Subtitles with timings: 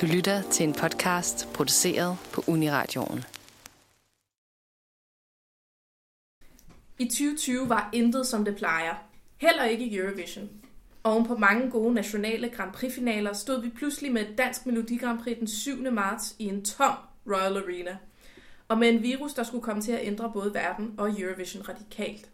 [0.00, 3.24] Du lytter til en podcast produceret på Uniradioen.
[6.98, 8.94] I 2020 var intet som det plejer.
[9.36, 10.50] Heller ikke i Eurovision.
[11.04, 15.18] Oven på mange gode nationale Grand Prix-finaler stod vi pludselig med et dansk Melodi Grand
[15.18, 15.92] Prix den 7.
[15.92, 16.94] marts i en tom
[17.26, 17.96] Royal Arena.
[18.68, 22.28] Og med en virus, der skulle komme til at ændre både verden og Eurovision radikalt.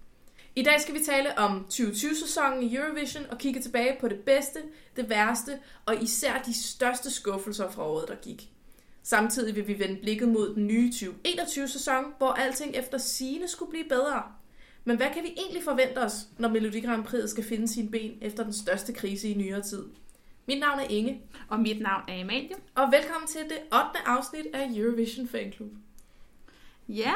[0.58, 4.58] I dag skal vi tale om 2020-sæsonen i Eurovision og kigge tilbage på det bedste,
[4.96, 8.48] det værste og især de største skuffelser fra året, der gik.
[9.02, 13.88] Samtidig vil vi vende blikket mod den nye 2021-sæson, hvor alting efter sine skulle blive
[13.88, 14.22] bedre.
[14.84, 18.18] Men hvad kan vi egentlig forvente os, når Melodi Grand Prix skal finde sine ben
[18.20, 19.84] efter den største krise i nyere tid?
[20.46, 22.56] Mit navn er Inge, Og mit navn er Amalie.
[22.74, 23.78] og velkommen til det 8.
[24.06, 25.70] afsnit af Eurovision Fan Club.
[26.88, 27.12] Ja,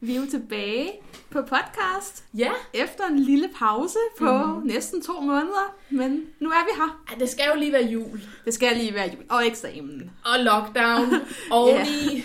[0.00, 0.90] vi er jo tilbage
[1.30, 4.56] på podcast Ja, efter en lille pause på Mhm.
[4.60, 4.66] mm.
[4.66, 5.76] næsten to måneder.
[5.90, 7.02] Men nu er vi her.
[7.08, 10.10] ej, det skal jo lige være jul Det skal lige være jul og eksamen.
[10.24, 11.14] og lockdown
[11.50, 12.24] oveni,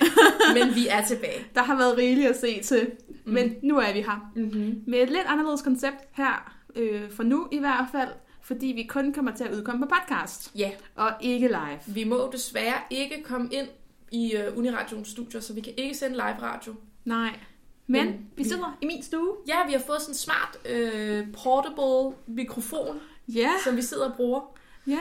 [0.53, 1.45] men vi er tilbage.
[1.55, 2.91] Der har været rigeligt at se til,
[3.25, 4.31] men nu er vi her.
[4.35, 4.83] Mm-hmm.
[4.87, 8.09] Med et lidt anderledes koncept her, øh, for nu i hvert fald,
[8.41, 11.79] fordi vi kun kommer til at udkomme på podcast Ja, og ikke live.
[11.95, 13.67] vi må desværre ikke komme ind
[14.11, 16.73] i uh, Uniradions studier, så vi kan ikke sende live radio.
[17.05, 17.29] Nej.
[17.87, 19.35] Men Men vi sidder i min stue.
[19.47, 24.15] Ja, vi har fået sådan en smart uh, portable mikrofon, Ja, som vi sidder og
[24.15, 24.41] bruger.
[24.87, 24.99] ja.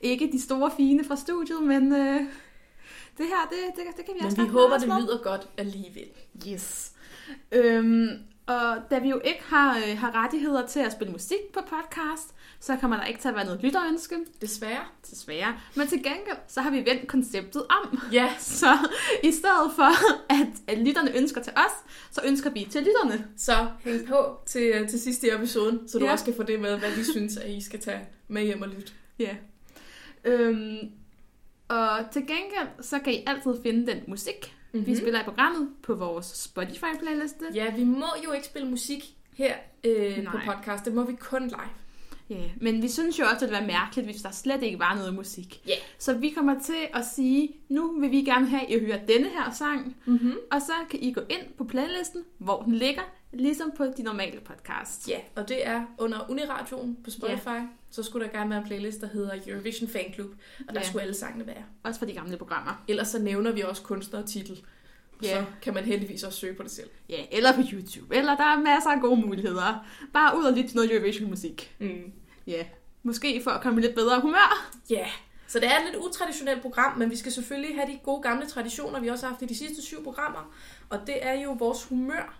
[0.00, 2.20] Ikke de store fine fra studiet, men øh,
[3.18, 6.08] det her, det, det, det kan vi også Men vi håber, det lyder godt alligevel.
[6.48, 6.92] Yes.
[7.52, 8.08] Øhm,
[8.46, 12.34] og da vi jo ikke har, øh, har rettigheder til at spille musik på podcast,
[12.60, 14.84] så kommer der ikke til at være noget lytterønske, Desværre.
[15.10, 15.56] desværre.
[15.76, 17.98] Men til gengæld, så har vi vendt konceptet om.
[18.12, 18.78] Ja, Så
[19.22, 19.90] i stedet for,
[20.32, 23.28] at, at lytterne ønsker til os, så ønsker vi til lytterne.
[23.36, 26.12] så hæng på til, til sidste i episoden, så du Ja.
[26.12, 28.68] også kan få det med, hvad vi synes, at I skal tage med hjem og
[28.68, 28.92] lytte.
[29.18, 29.36] Ja.
[30.24, 30.78] Øhm,
[31.68, 34.86] og til gengæld, så kan I altid finde den musik, mm-hmm.
[34.86, 37.44] vi spiller i programmet på vores Spotify-playliste.
[37.54, 39.54] Ja, vi må jo ikke spille musik her
[39.84, 40.84] øh, på podcast.
[40.84, 41.60] Det må vi kun live.
[42.30, 44.78] Ja, men vi synes jo også, at det ville være mærkeligt, hvis der slet ikke
[44.78, 45.62] var noget musik.
[45.68, 45.74] Ja.
[45.98, 49.28] Så vi kommer til at sige, nu vil vi gerne have, at I hører denne
[49.28, 50.34] her sang, Mm-hmm.
[50.52, 54.40] og så kan I gå ind på playlisten, hvor den ligger, ligesom på de normale
[54.40, 55.08] podcasts.
[55.08, 57.48] Ja, og det er under Uniradioen på Spotify.
[57.48, 57.66] Ja.
[57.90, 60.30] Så skulle der gerne være en playlist, der hedder Eurovision Fan Club.
[60.68, 60.86] Og der Ja.
[60.86, 61.64] skulle alle sangene være.
[61.82, 62.84] Også for de gamle programmer.
[62.88, 64.62] Ellers så nævner vi også kunstner og titel.
[65.24, 65.40] Ja.
[65.40, 66.90] Så kan man heldigvis også søge på det selv.
[67.08, 69.86] Ja, eller på YouTube, eller der er masser af gode muligheder.
[70.12, 71.74] Bare ud og lytte til noget Eurovision-musik.
[71.78, 72.12] Mm.
[72.46, 72.64] Ja,
[73.02, 74.70] måske for at komme i lidt bedre humør.
[74.90, 75.08] Ja, yeah.
[75.46, 78.46] så det er et lidt utraditionelt program, men vi skal selvfølgelig have de gode gamle
[78.46, 80.54] traditioner, vi også har haft i de sidste syv programmer.
[80.90, 82.38] Og det er jo vores humør.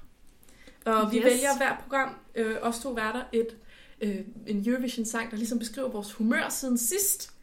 [0.85, 1.25] Og vi Yes.
[1.25, 3.57] vælger hver program, øh, os to værter, et,
[4.01, 4.17] øh,
[4.47, 7.34] en Eurovision-sang, der ligesom beskriver vores humør siden sidst.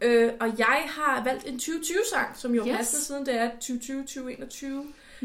[0.00, 2.76] Øh, og jeg har valgt en 2020-sang, som jo Yes.
[2.76, 4.66] passer siden det er 2020-2021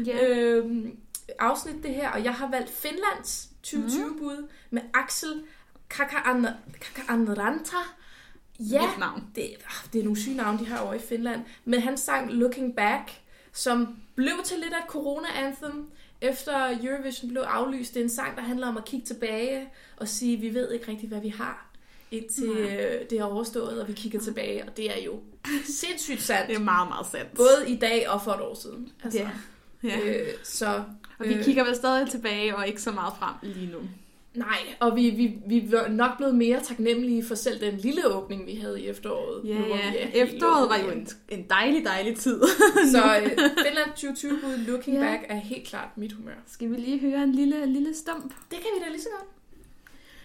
[0.06, 0.26] Ja.
[0.28, 0.86] øh,
[1.38, 2.10] afsnit det her.
[2.10, 5.42] Og jeg har valgt Finlands 2020-bud med Axel
[6.94, 7.76] Kakaanranta.
[8.60, 9.24] Ja, navn.
[9.34, 11.40] det, ah, det er nogle syge navne, de har over i Finland.
[11.64, 13.20] Men han sang Looking Back,
[13.52, 17.94] som blev til lidt af et corona-anthem, efter Eurovision blev aflyst.
[17.94, 20.88] Det er en sang, der handler om at kigge tilbage og sige, vi ved ikke
[20.88, 21.70] rigtigt, hvad vi har,
[22.10, 24.64] indtil øh, det er overstået, og vi kigger tilbage.
[24.64, 25.20] Og det er jo
[25.64, 26.48] sindssygt sandt.
[26.48, 27.34] Det er meget, meget sandt.
[27.34, 28.88] Både i dag og for et år siden.
[29.04, 29.30] Altså, Ja.
[29.88, 29.98] Ja.
[30.04, 30.82] øh, så,
[31.18, 33.78] Og vi øh, kigger vel stadig tilbage, og ikke så meget frem lige nu.
[34.34, 38.46] Nej, og vi, vi, vi var nok blevet mere taknemmelige for selv den lille åbning,
[38.46, 39.48] vi havde i efteråret.
[39.48, 39.94] Ja, nu, ja.
[39.94, 42.40] er Efteråret var jo en, en dejlig, dejlig tid.
[42.92, 45.02] Så øh, Finland 2020 bud Looking Ja.
[45.02, 46.32] Back er helt klart mit humør.
[46.46, 48.24] Skal vi lige høre en lille, lille stump?
[48.50, 49.28] Det kan vi da lige så godt.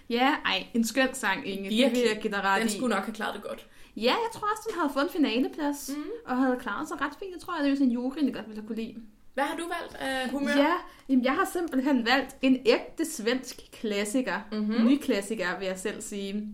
[0.09, 1.69] Ja, ej, en skøn sang, Inge.
[1.69, 2.03] Det Virkelig.
[2.03, 2.71] vil jeg give dig ret Den i.
[2.71, 3.67] skulle nok have klaret det godt.
[3.95, 5.91] Ja, jeg tror også, den havde fået en finaleplads.
[5.97, 6.03] Mm.
[6.25, 7.31] Og havde klaret sig ret fint.
[7.33, 8.95] Jeg tror, jeg, det er sådan en juryen, der godt ville have kunne lide.
[9.33, 10.51] Hvad har du valgt af humør?
[10.57, 10.73] Ja,
[11.09, 14.39] jamen, jeg har simpelthen valgt en ægte svensk klassiker.
[14.51, 14.59] Mhm.
[14.61, 14.87] Mm-hmm.
[14.87, 16.47] Ny klassiker, vil jeg selv sige.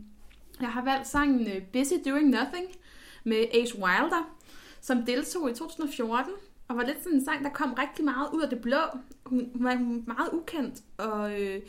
[0.62, 2.68] Jeg har valgt sangen øh, Busy Doing Nothing
[3.24, 4.36] med Ace Wilder,
[4.82, 6.34] som deltog i 2014,
[6.68, 8.78] og var lidt sådan en sang, der kom rigtig meget ud af det blå.
[9.26, 11.62] Hun, hun var hun var meget ukendt, og øh,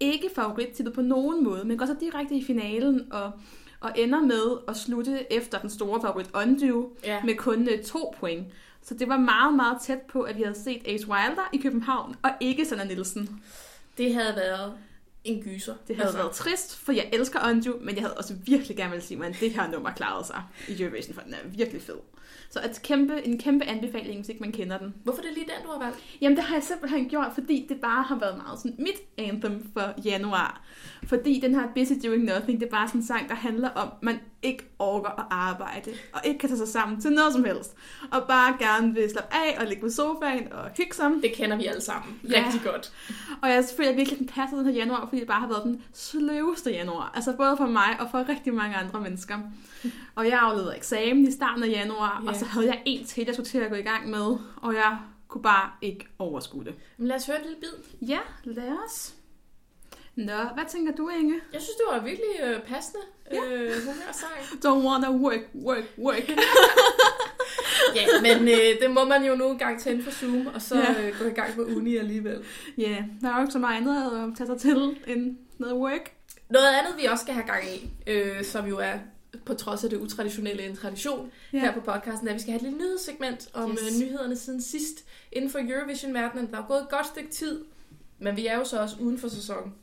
[0.00, 3.32] ikke favorit på nogen måde, men går så direkte i finalen, og,
[3.80, 7.22] og ender med at slutte efter den store favorit Undo, Ja.
[7.24, 8.46] med kun øh, to point.
[8.82, 12.16] Så det var meget, meget tæt på, at vi havde set Ace Wilder i København,
[12.22, 13.42] og ikke Sanna Nielsen.
[13.98, 14.72] Det havde været
[15.24, 15.74] en gyser.
[15.88, 16.18] Det havde altså.
[16.18, 19.36] været trist, for jeg elsker Undo, men jeg havde også virkelig gerne vil sige at
[19.40, 21.96] det her nummer klarede sig i Eurovision, for den er virkelig fed.
[22.50, 24.94] Så et kæmpe, en kæmpe anbefaling, hvis ikke man kender den.
[25.04, 25.98] Hvorfor er det lige den, du har valgt?
[26.20, 29.70] Jamen, det har jeg simpelthen gjort, fordi det bare har været meget sådan mit anthem
[29.72, 30.64] for januar.
[31.04, 33.88] Fordi den her Busy Doing Nothing, det er bare sådan en sang, der handler om,
[34.02, 37.76] man ikke orker at arbejde, og ikke kan tage sig sammen til noget som helst,
[38.12, 41.10] og bare gerne vil slappe af og ligge på sofaen og hygge sig.
[41.22, 42.42] Det kender vi alle sammen Ja.
[42.44, 42.92] rigtig godt.
[43.42, 45.82] Og jeg føler virkelig, den passer den her januar, fordi det bare har været den
[45.92, 47.12] sløveste januar.
[47.14, 49.38] Altså både for mig og for rigtig mange andre mennesker.
[50.14, 52.28] Og jeg afleder eksamen i starten af januar, Ja.
[52.30, 54.74] og så havde jeg en til, jeg skulle til at gå i gang med, og
[54.74, 54.98] jeg
[55.28, 56.74] kunne bare ikke overskue det.
[56.96, 58.08] Men lad os høre et lille bid.
[58.08, 59.14] Ja, lad os.
[60.16, 61.34] Nå, hvad tænker du, Inge?
[61.52, 62.98] Jeg synes, det var virkelig øh, passende
[63.32, 63.36] Ja.
[63.52, 64.32] øh, humørsang.
[64.64, 66.30] Don't wanna work, work, work.
[67.94, 71.02] Ja, men øh, det må man jo nogle gange tænde for Zoom, og så Ja.
[71.08, 72.44] øh, gå i gang med uni alligevel.
[72.78, 76.12] Ja, der er jo ikke så meget andet at tage sig til end noget work.
[76.50, 78.92] Noget andet, vi også skal have gang i, øh, som jo er
[79.44, 81.58] på trods af det utraditionelle en tradition Ja.
[81.58, 83.80] her på podcasten, er, at vi skal have et lille nyhedssegment om Yes.
[83.90, 84.00] yes.
[84.00, 86.50] nyhederne siden sidst inden for Eurovision-verdenen.
[86.50, 87.60] Der er gået et godt stykke tid,
[88.18, 89.74] men vi er jo så også uden for sæsonen.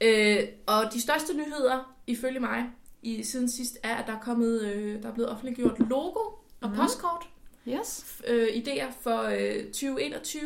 [0.00, 2.64] Øh, og de største nyheder, ifølge mig,
[3.02, 6.20] i siden sidst, er, at der er, kommet, øh, der er blevet offentliggjort logo
[6.60, 6.76] og Mhm.
[6.76, 7.22] postkort.
[7.68, 8.04] Yes.
[8.26, 10.42] øh, idéer for øh, 2021.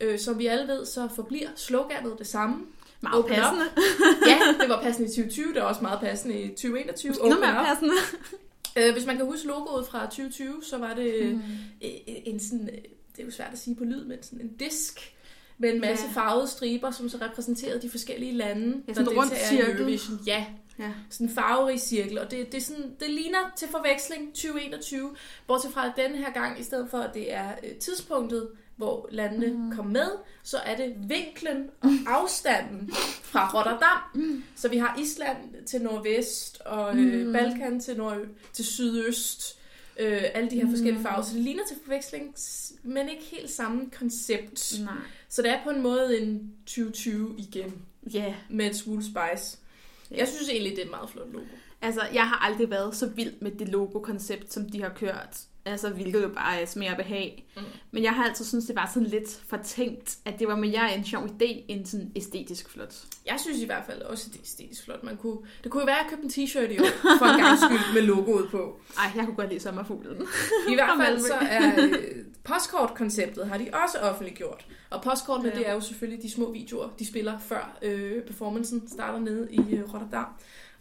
[0.00, 2.66] Øh, som vi alle ved, så forbliver sloganet det samme.
[3.00, 3.38] Meget Open up.
[3.38, 3.64] passende.
[4.30, 7.10] Ja, det var passende i 2020, det er også meget passende i 2021.
[7.10, 7.66] Måske endnu Open mere up.
[7.66, 7.92] passende.
[8.78, 11.36] Øh, hvis man kan huske logoet fra 2020, så var det Mm.
[11.36, 11.42] mm.
[12.06, 12.78] en sådan, øh,
[13.16, 15.13] det er jo svært at sige på lyd, men sådan en disk
[15.58, 16.12] med en masse Ja.
[16.20, 20.20] farvede striber, som så repræsenterede de forskellige lande, Ja, sådan en rund deltager i cirkel.
[20.26, 20.46] Ja,
[20.78, 20.92] Ja.
[21.10, 25.10] sådan en farverig cirkel, og det, det, sådan, det ligner til forveksling 2021,
[25.46, 29.08] bortset fra at denne her gang, i stedet for at det er øh, tidspunktet, hvor
[29.12, 29.60] landene Mm.
[29.60, 29.72] mm.
[29.76, 30.08] kom med,
[30.42, 32.90] så er det vinklen og afstanden
[33.22, 33.98] fra Rotterdam.
[34.14, 34.44] Mm.
[34.56, 37.32] Så vi har Island til nordvest, og øh, Mm.
[37.32, 38.18] Balkan til, nord,
[38.52, 39.58] til sydøst.
[39.98, 40.70] Øh, alle de her Mm.
[40.70, 41.22] forskellige farver.
[41.22, 42.34] Så det ligner til forveksling,
[42.82, 44.74] men ikke helt samme koncept.
[44.84, 44.94] Nej.
[45.28, 47.74] Så det er på en måde en 2020 igen,
[48.12, 48.34] Ja.
[48.50, 49.58] med et smule spice.
[50.10, 50.16] Ja.
[50.16, 51.44] Jeg synes egentlig, det er et meget flot logo.
[51.82, 55.40] Altså, jeg har aldrig været så vild med det logo-koncept, som de har kørt.
[55.66, 57.46] Altså, hvilket jo bare er smag og behag.
[57.56, 57.62] Mm.
[57.90, 61.04] Men jeg har altid syntes, det var sådan lidt fortænkt, at det var mere en
[61.04, 62.94] sjov idé, end sådan æstetisk flot.
[63.26, 65.02] Jeg synes i hvert fald også, det er æstetisk flot.
[65.02, 67.40] Man kunne, det kunne jo være, at jeg købte en t-shirt i år, for en
[67.40, 68.80] gang skyld, med logoet på.
[68.98, 70.22] Ej, jeg kunne godt lide sommerfuglen.
[70.68, 71.94] I hvert fald så er øh,
[72.44, 74.66] postkortkonceptet har de også offentliggjort.
[74.90, 75.58] Og postkortene, ja.
[75.58, 79.74] det er jo selvfølgelig de små videoer, de spiller før øh, performancen starter nede i
[79.74, 80.26] øh, Rotterdam.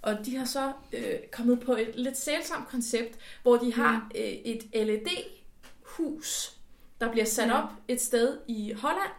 [0.04, 4.22] Og de har så øh, kommet på et lidt sælsomt koncept, hvor de har øh,
[4.24, 6.54] et LED-hus,
[7.02, 7.64] der bliver sat Ja.
[7.64, 9.12] op et sted i Holland.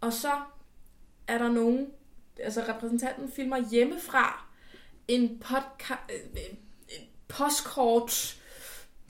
[0.00, 0.30] Og så
[1.28, 1.86] er der nogen,
[2.40, 4.46] altså repræsentanten filmer hjemmefra
[5.08, 6.40] en, podca- øh,
[6.88, 8.36] en postkort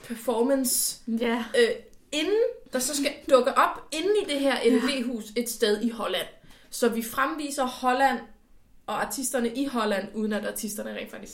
[0.05, 1.45] performance Ja.
[1.59, 1.69] øh,
[2.13, 6.27] inden der så skal dukke op inde i det her LED-hus et sted i Holland.
[6.71, 8.19] Så vi fremviser Holland
[8.87, 11.33] og artisterne i Holland, uden at artisterne rent faktisk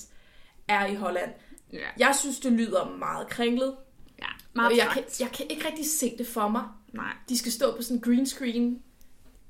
[0.69, 1.31] er i Holland.
[1.73, 1.79] Ja.
[1.99, 3.75] Jeg synes, det lyder meget kringlet.
[4.19, 4.27] ja.
[4.53, 6.65] Meget Og jeg kan, jeg kan ikke rigtig se det for mig.
[6.93, 7.13] Nej.
[7.29, 8.83] De skal stå på sådan en green screen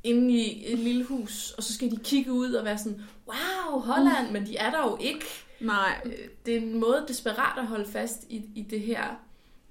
[0.04, 3.80] inde i et lille hus, og så skal de kigge ud og være sådan, wow,
[3.80, 5.24] Holland, men de er der jo ikke.
[5.60, 6.00] Nej.
[6.04, 6.12] Øh,
[6.46, 9.04] det er en måde desperat at holde fast i, i det her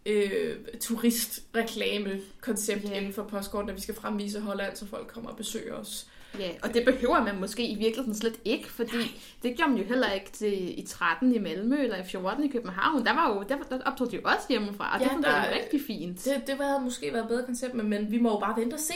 [0.06, 2.97] øh, turistreklame-koncept yeah.
[2.97, 6.07] inden for postkortene, at vi skal fremvise Holland, så folk kommer og besøger os.
[6.39, 9.88] Ja, og det behøver man måske i virkeligheden slet ikke, fordi det gjorde man jo
[9.88, 13.06] heller ikke til, i 13 i Malmø eller i 14 i København.
[13.06, 15.59] Der, var jo, der, der optog de jo også hjemmefra, og Ja, det fungerede der-
[15.63, 16.25] rigtig fint.
[16.25, 18.73] Det, det havde måske været et bedre koncept, men, men vi må jo bare vente
[18.73, 18.94] og se.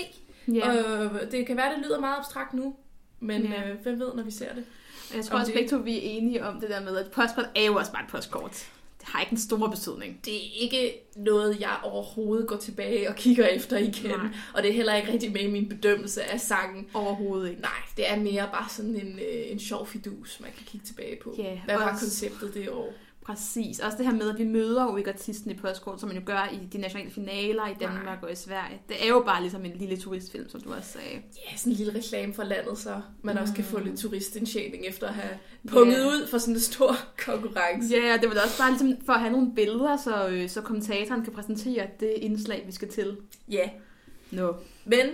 [0.48, 0.76] ja.
[1.04, 2.76] Øh, det kan være, det lyder meget abstrakt nu,
[3.20, 3.70] men Ja.
[3.70, 4.64] øh, hvem ved, når vi ser det.
[5.16, 7.66] Jeg tror også begge to, vi er enige om det der med, at postkort er
[7.66, 8.66] jo også bare et postkort.
[9.02, 10.20] Det har ikke en stor betydning.
[10.26, 14.12] Det er ikke noget, jeg overhovedet går tilbage og kigger efter igen.
[14.12, 14.28] Nej.
[14.54, 16.88] Og det er heller ikke rigtig med i min bedømmelse af sangen.
[16.94, 17.62] Overhovedet ikke.
[17.62, 21.18] Nej, det er mere bare sådan en, øh, en sjov fidus, man kan kigge tilbage
[21.24, 21.36] på.
[21.38, 22.94] Ja, Hvad var konceptet det år?
[23.26, 23.80] Præcis.
[23.80, 26.24] Også det her med, at vi møder jo ikke artisten i postkort, som man jo
[26.26, 28.18] gør i de nationale finaler i Danmark Nej.
[28.22, 28.82] og i Sverige.
[28.90, 31.22] Det er jo bare ligesom en lille turistfilm, som du også sagde.
[31.52, 33.84] Ja, sådan en lille reklame for landet, så man også kan få Mm.
[33.86, 35.38] lidt turistindtjening efter at have
[35.68, 36.08] punget Ja.
[36.08, 37.96] ud for sådan en stor konkurrence.
[37.96, 40.50] Ja, og det var da også bare ligesom for at have nogle billeder, så, øh,
[40.50, 43.18] så kommentatoren kan præsentere det indslag, vi skal til.
[43.52, 43.70] Ja,
[44.32, 44.56] Nå.
[44.86, 45.06] men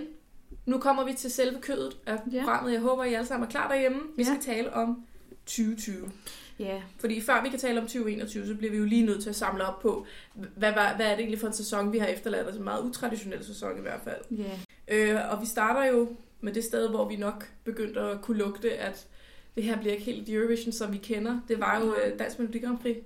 [0.66, 2.72] nu kommer vi til selve kødet af programmet.
[2.72, 3.98] Jeg håber, I alle sammen er klar derhjemme.
[4.16, 4.28] Vi Ja.
[4.28, 5.02] skal tale om
[5.46, 6.10] 2020.
[6.58, 9.30] Ja, Fordi før vi kan tale om 2021, så bliver vi jo lige nødt til
[9.30, 12.06] at samle op på, hvad, var, hvad er det egentlig for en sæson, vi har
[12.06, 12.46] efterladt?
[12.46, 14.20] Altså en meget utraditionel sæson i hvert fald.
[14.30, 14.58] ja.
[14.88, 16.08] Øh, og vi starter jo
[16.40, 19.06] med det sted, hvor vi nok begyndte at kunne lugte, at
[19.54, 21.40] det her bliver ikke helt Eurovision, som vi kender.
[21.48, 22.96] Det var jo øh, Dansk Melodi Grand Prix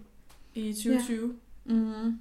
[0.54, 1.34] i 2020.
[1.64, 2.18] Mm.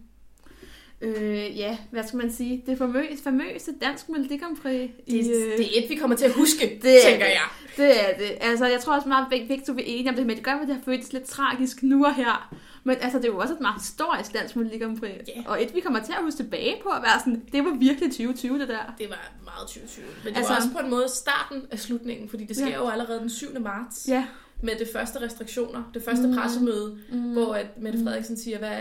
[1.01, 2.63] Øh, ja, hvad skal man sige?
[2.65, 4.89] Det famøse, famøse dansk Melodi Grand Prix.
[5.07, 7.31] Det, i, øh, det er et, vi kommer til at huske, Det er tænker det.
[7.33, 7.47] jeg.
[7.77, 8.37] Det er det.
[8.41, 10.51] Altså, jeg tror også meget, at begge to er enige om det, men det gør,
[10.51, 12.55] at det har føltes lidt tragisk nu og her.
[12.83, 15.11] Men altså, det er jo også et meget historisk dansk Melodi Grand Prix.
[15.27, 15.41] Ja.
[15.45, 18.09] Og et, vi kommer til at huske tilbage på at være sådan, det var virkelig
[18.11, 18.93] 2020, det der.
[18.97, 20.05] Det var meget 2020.
[20.23, 22.75] Men det Altså- var også på en måde starten af slutningen, fordi det sker Ja.
[22.75, 23.59] jo allerede den 7.
[23.59, 24.25] marts Ja.
[24.63, 26.29] med det første restriktioner, det første Mm.
[26.33, 26.37] mm.
[26.37, 27.17] pressemøde, Mm.
[27.17, 27.33] mm.
[27.33, 28.77] hvor at Mette Frederiksen siger, hvad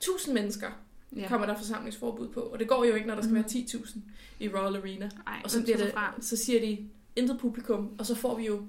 [0.00, 0.66] 1000 mennesker
[1.16, 1.20] ja.
[1.20, 1.28] ja.
[1.28, 2.40] kommer der forsamlingsforbud på.
[2.40, 3.34] Og det går jo ikke, når der skal Mm.
[3.36, 3.98] være 10.000
[4.40, 5.10] i Royal Arena.
[5.26, 6.14] Ej, Og så, bliver det, fra?
[6.20, 6.78] så siger de,
[7.16, 8.62] intet publikum, og så får vi jo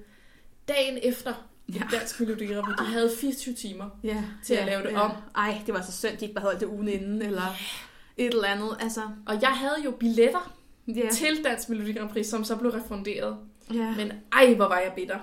[0.68, 1.34] dagen efter
[1.70, 1.74] Ja.
[1.92, 1.98] ja.
[1.98, 2.66] Dansk Melodi Grand.
[2.80, 3.90] De havde 24 timer.
[4.04, 5.12] Ja, til at lave det om.
[5.36, 7.56] Ej, det var så synd, de ikke bare holdt det ugen inden, eller
[8.18, 8.78] et eller andet.
[8.80, 10.56] Altså, Og jeg havde jo billetter
[10.88, 10.94] ja.
[10.94, 11.10] ja.
[11.12, 13.38] til Dansk Melodi Grand Prix, som så blev refunderet.
[13.74, 13.94] Ja.
[13.98, 15.18] Men ej, hvor var jeg bitter.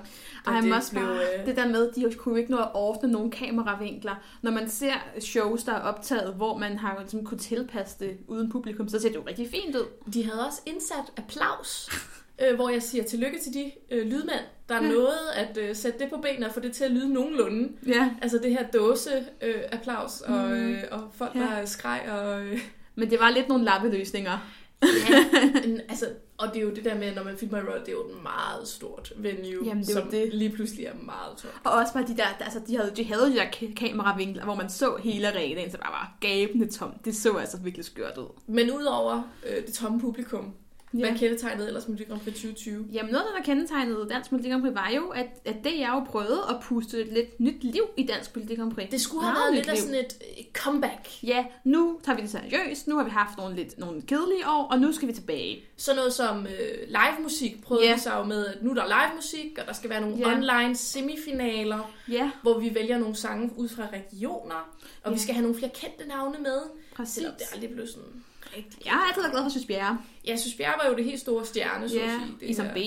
[0.46, 2.68] da Ej, det også blev, bare, øh, det der med, de kunne ikke nå at
[2.74, 4.14] ordne nogle kameravinkler.
[4.42, 8.50] Når man ser shows, der er optaget, hvor man har ligesom kunne tilpasse det uden
[8.50, 10.12] publikum, så ser det jo rigtig fint ud.
[10.12, 11.90] De havde også indsat applaus,
[12.42, 14.80] øh, hvor jeg siger tillykke til de øh, lydmænd, der Ja.
[14.88, 17.68] nåede at øh, sætte det på benene og få det til at lyde nogenlunde.
[17.86, 18.10] Ja.
[18.22, 19.10] Altså det her dåse
[19.42, 20.52] øh, applaus og, Mm.
[20.52, 21.40] øh, og folk, Ja.
[21.40, 22.42] der skreg og...
[22.42, 22.60] Øh,
[22.94, 24.38] Men det var lidt nogle lappeløsninger.
[24.82, 25.24] Ja,
[25.64, 26.06] en- altså,
[26.38, 28.08] og det er jo det der med, når man filmer i Royal, det er jo
[28.08, 30.34] et meget stort venue, Jamen, det som det.
[30.34, 31.54] lige pludselig er meget tomt.
[31.64, 34.54] Og også bare de der, altså de havde, de havde de der ka- kameravinkler, hvor
[34.54, 37.04] man så hele arenaen, så bare var gabende tomt.
[37.04, 38.28] Det så altså virkelig skørt ud.
[38.46, 40.52] Men udover øh, det tomme publikum,
[40.94, 40.98] ja.
[40.98, 42.86] Hvad kendetegnede ellers Melodi Grand Prix 2020?
[42.92, 45.90] Jamen noget af der kendetegnede Dansk Melodi Grand Prix, var jo, at, at det jeg
[45.94, 48.90] jo prøvede at puste et lidt nyt liv i Dansk Melodi Grand Prix.
[48.90, 49.82] Det skulle have Meget været lidt af liv.
[49.82, 51.22] sådan et øh, comeback.
[51.22, 52.88] Ja, nu tager vi det seriøst.
[52.88, 55.64] Nu har vi haft nogle lidt nogle kedelige år, og nu skal vi tilbage.
[55.76, 58.86] Sådan noget som øh, live musik prøvede vi sig jo med, at nu er der
[58.86, 60.34] live musik, og der skal være nogle Ja.
[60.36, 64.70] online semifinaler, Ja, hvor vi vælger nogle sange ud fra regioner,
[65.04, 65.12] og Ja.
[65.12, 66.58] vi skal have nogle flere kendte navne med.
[66.94, 67.24] præcis.
[67.38, 68.24] Det aldrig blev sådan
[68.56, 68.84] rigtig.
[68.84, 69.98] Jeg har altid været glad for Søs Bjerre.
[70.24, 72.36] Ja, jeg synes, Bjerre var jo det helt store stjerne, så at Ja, sige.
[72.40, 72.66] Det Isam.
[72.74, 72.78] B.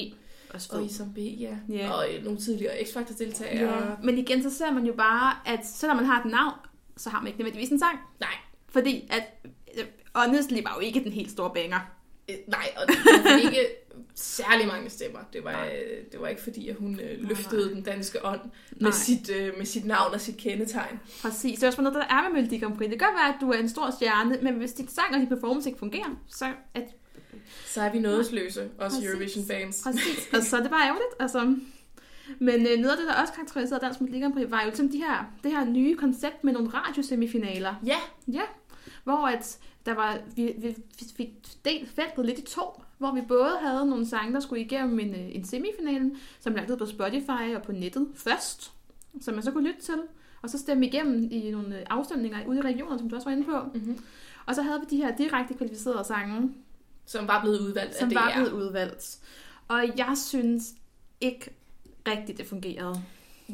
[0.53, 0.85] Også Og.
[0.85, 1.55] Isam B, ja.
[1.69, 1.91] Ja.
[1.91, 3.83] Og øh, nogle tidligere X-Factor-deltagere.
[3.83, 3.95] Ja.
[4.03, 6.53] Men igen, så ser man jo bare, at selvom man har et navn,
[6.97, 7.99] så har man ikke nødvendigvis en sang.
[8.19, 8.33] Nej,
[8.69, 9.23] Fordi at
[9.77, 11.79] øh, Honestly var jo ikke den helt store banger.
[12.29, 13.67] øh, nej, og det var ikke
[14.15, 15.19] særlig mange stemmer.
[15.33, 17.73] Det var, øh, det var ikke fordi, at hun øh, løftede nej.
[17.73, 18.51] den danske ånd Nej.
[18.79, 20.99] med sit, øh, med sit navn og sit kendetegn.
[21.21, 21.55] Præcis.
[21.59, 22.89] Det er også noget, der er med Melodi Grand Prix.
[22.89, 25.21] Det kan godt være, at du er en stor stjerne, men hvis dit sang og
[25.21, 26.81] dit performance ikke fungerer, så er
[27.65, 29.05] Så er vi nådesløse, Præcis.
[29.05, 29.81] Eurovision-fans.
[29.83, 30.29] Præcis.
[30.33, 31.13] og så er det bare ærgerligt.
[31.19, 31.55] Altså.
[32.39, 34.89] Men øh, noget af det, der også karakteriserede Dansk Melodi Grand Prix, var jo ligesom
[34.89, 37.75] de her, det her nye koncept med nogle radiosemifinaler.
[37.85, 38.41] Ja, Ja,
[39.03, 41.29] hvor at der var, vi, vi, vi fik
[41.65, 45.09] delt feltet lidt i to, hvor vi både havde nogle sange, der skulle igennem en,
[45.09, 48.71] øh, en semifinalen, som lagt ud på Spotify og på nettet først,
[49.21, 50.01] som man så kunne lytte til,
[50.41, 53.35] og så stemme igennem i nogle øh, afstemninger ude i regionerne, som du også var
[53.35, 53.59] inde på.
[53.73, 54.03] mm-hmm.
[54.45, 56.51] Og så havde vi de her direkte kvalificerede sange,
[57.05, 58.35] som var blevet udvalgt som af var DR.
[58.35, 59.19] blevet udvalgt.
[59.67, 60.73] Og jeg synes
[61.21, 61.53] ikke
[62.07, 63.03] rigtigt, det fungerede.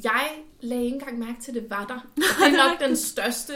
[0.03, 0.29] Jeg
[0.61, 1.99] lagde ikke engang mærke til, at det var der.
[2.45, 3.53] Det er nok den største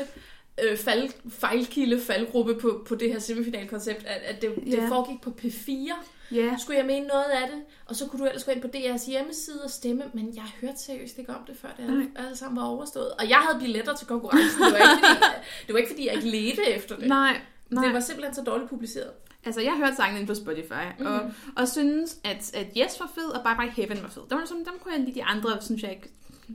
[0.63, 4.71] øh, fald, fejlkilde, faldgruppe på, på det her semifinalkoncept, at, at det, Ja.
[4.71, 5.93] det foregik på P4.
[6.35, 8.67] Ja, Skulle jeg mene noget af det, og så kunne du ellers gå ind på
[8.75, 12.35] DR's hjemmeside og stemme, men jeg hørte seriøst ikke om det, før det alle, alle
[12.37, 13.11] sammen var overstået.
[13.11, 14.61] Og jeg havde billetter til konkurrencen.
[14.63, 15.25] Det var ikke, fordi,
[15.67, 17.07] det var ikke, fordi jeg ikke ledte efter det.
[17.07, 17.37] nej,
[17.69, 17.85] nej.
[17.85, 19.11] Det var simpelthen så dårligt publiceret.
[19.45, 21.05] Altså, jeg hørte sangen inde på Spotify, mm.
[21.05, 21.19] og,
[21.57, 24.21] og synes, at, at Yes var fed, og Bye Bye Heaven var fed.
[24.29, 26.09] Det var sådan, dem kunne jeg lide de andre, synes jeg ikke,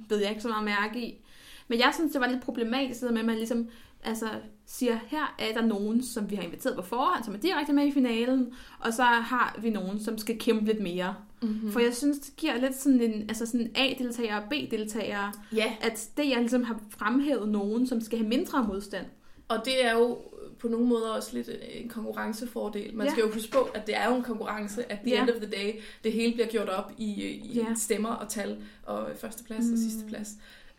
[0.09, 1.23] ved jeg ikke så meget mærke i.
[1.69, 3.69] Men jeg synes, det var lidt problematisk, det med, at man ligesom
[4.07, 4.27] altså,
[4.67, 7.87] siger, her er der nogen, som vi har inviteret på forhånd, som er direkte med
[7.87, 11.15] i finalen, og så har vi nogen, som skal kæmpe lidt mere.
[11.43, 11.71] Mm.
[11.73, 16.09] For jeg synes, det giver lidt sådan en altså sådan A-deltagere og B-deltagere, Ja, at
[16.17, 19.07] det, jeg ligesom har fremhævet nogen, som skal have mindre modstand.
[19.49, 20.19] og det er jo
[20.59, 22.95] på nogle måder også lidt en konkurrencefordel.
[22.97, 23.13] Man Ja.
[23.13, 25.21] skal jo huske på, at det er jo en konkurrence, at the Ja.
[25.23, 27.67] end of the day, det hele bliver gjort op i, i Ja.
[27.77, 29.73] stemmer og tal, og førsteplads mm.
[29.73, 30.29] og sidste plads.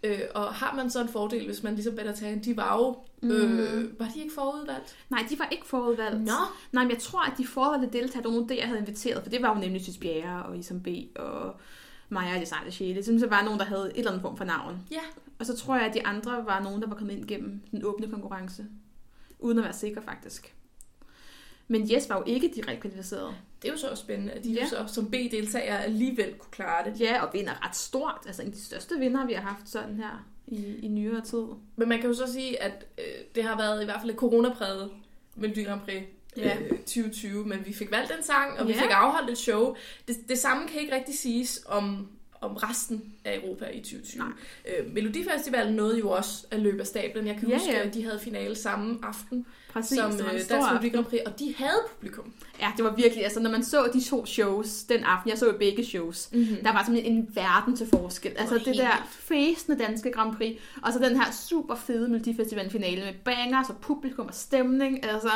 [0.04, 2.98] Øh, og har man så en fordel, hvis man ligesom Better Tan, de var jo,
[3.30, 4.96] øh, var de ikke forudvalgt?
[5.10, 6.20] Nej, de var ikke forudvalgt.
[6.20, 6.32] Nå.
[6.72, 9.24] Nej, men jeg tror, at de forudvalgte deltagere, det var nogle, der jeg havde inviteret,
[9.24, 10.88] for det var jo nemlig Sys Bjerre og Isam B.
[11.16, 11.56] og
[12.10, 13.02] Maja og Design Sjæle.
[13.04, 14.88] Det jeg var nogen, der havde et eller andet form for navn.
[14.92, 15.02] Ja,
[15.40, 17.86] Og så tror jeg, at de andre var nogen, der var kommet ind gennem den
[17.86, 18.66] åbne konkurrence.
[19.40, 20.54] Uden at være sikker, faktisk.
[21.68, 23.36] Men Yes var jo ikke direkte kvalificeret.
[23.62, 24.62] det er jo så også spændende, at de Ja.
[24.64, 27.00] jo så som B-deltagere alligevel kunne klare det.
[27.02, 28.18] Ja, og vinder ret stort.
[28.28, 31.44] Altså en af de største vinder, vi har haft sådan her i, i nyere tid.
[31.76, 33.04] Men man kan jo så sige, at øh,
[33.36, 34.92] det har været i hvert fald et coronapræget
[35.36, 36.02] Melodi Grand Prix
[36.38, 36.58] Ja.
[36.62, 38.82] øh, 2020, men vi fik valgt en sang, og vi Ja.
[38.82, 39.76] fik afholdt et show.
[40.08, 42.08] Det, det samme kan ikke rigtig siges om,
[42.42, 44.20] om resten af Europa i 2020.
[44.22, 44.32] Nej.
[44.80, 47.28] Øh, Melodifestivalen nåede jo også at løbe af stablen.
[47.28, 47.88] Jeg kan Ja, huske, ja.
[47.88, 50.90] at de havde finale samme aften Præcis, som det var en øh, Dansk Melodi.
[50.90, 52.34] Grand Prix, og de havde publikum.
[52.60, 55.46] Ja, det var virkelig, altså når man så de to shows den aften, jeg så
[55.46, 56.58] jo begge shows, Mm-hmm.
[56.64, 58.32] der var simpelthen en verden til forskel.
[58.38, 62.08] Altså var det helt der fæsende danske Grand Prix, og så den her super fede
[62.10, 65.32] Melodifestival finale med bangers og publikum og stemning, altså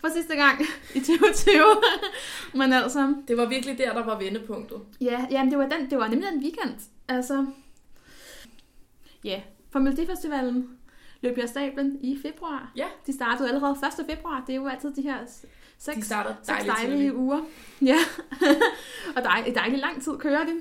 [0.00, 0.60] for sidste gang
[0.94, 1.54] i 2020.
[2.58, 4.78] Men altså, Det var virkelig der, der var vendepunktet.
[5.00, 6.74] ja, ja det, var den, det var nemlig den weekend.
[7.08, 7.46] Altså,
[9.24, 9.40] ja,
[9.70, 10.68] for Melodifestivalen
[11.20, 12.72] løb jeg stablen i februar.
[12.76, 12.86] Ja.
[13.06, 14.06] De startede allerede 1.
[14.10, 14.44] februar.
[14.46, 15.18] Det er jo altid de her
[15.78, 17.14] seks De starter Seks dejlige tidligt.
[17.14, 17.40] uger.
[17.90, 17.96] Ja.
[19.16, 20.52] og dej, dejlig lang tid kører de.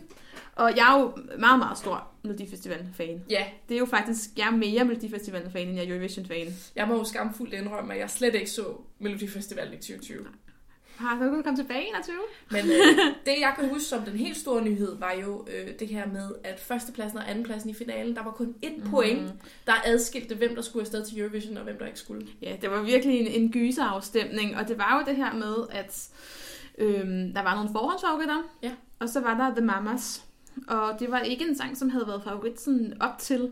[0.55, 3.23] Og jeg er jo meget, meget stor Melodifestivalen-fan.
[3.29, 6.47] Ja, Det er jo faktisk, jeg er mere Melodifestivalen-fan, end jeg er Eurovision-fan.
[6.75, 8.63] jeg må jo skamfuldt indrømme, at jeg slet ikke så
[8.99, 10.25] Melodifestivalen i 2020.
[10.97, 12.15] Har du kunnet komme tilbage i 21?
[12.51, 15.87] Men øh, det, jeg kan huske som den helt store nyhed, var jo øh, det
[15.87, 18.89] her med, at førstepladsen og andenpladsen i finalen, der var kun ét Mhm.
[18.89, 19.31] point,
[19.67, 22.27] der adskilte, hvem der skulle afsted til Eurovision, og hvem der ikke skulle.
[22.41, 26.09] Ja, det var virkelig en, en gyserafstemning, og det var jo det her med, at
[26.77, 28.71] øhm, der var nogle forhåndsfavoritter, Ja.
[28.99, 30.23] og så var der The Mamas,
[30.67, 33.51] og det var ikke en sang, som havde været favorit sådan op til,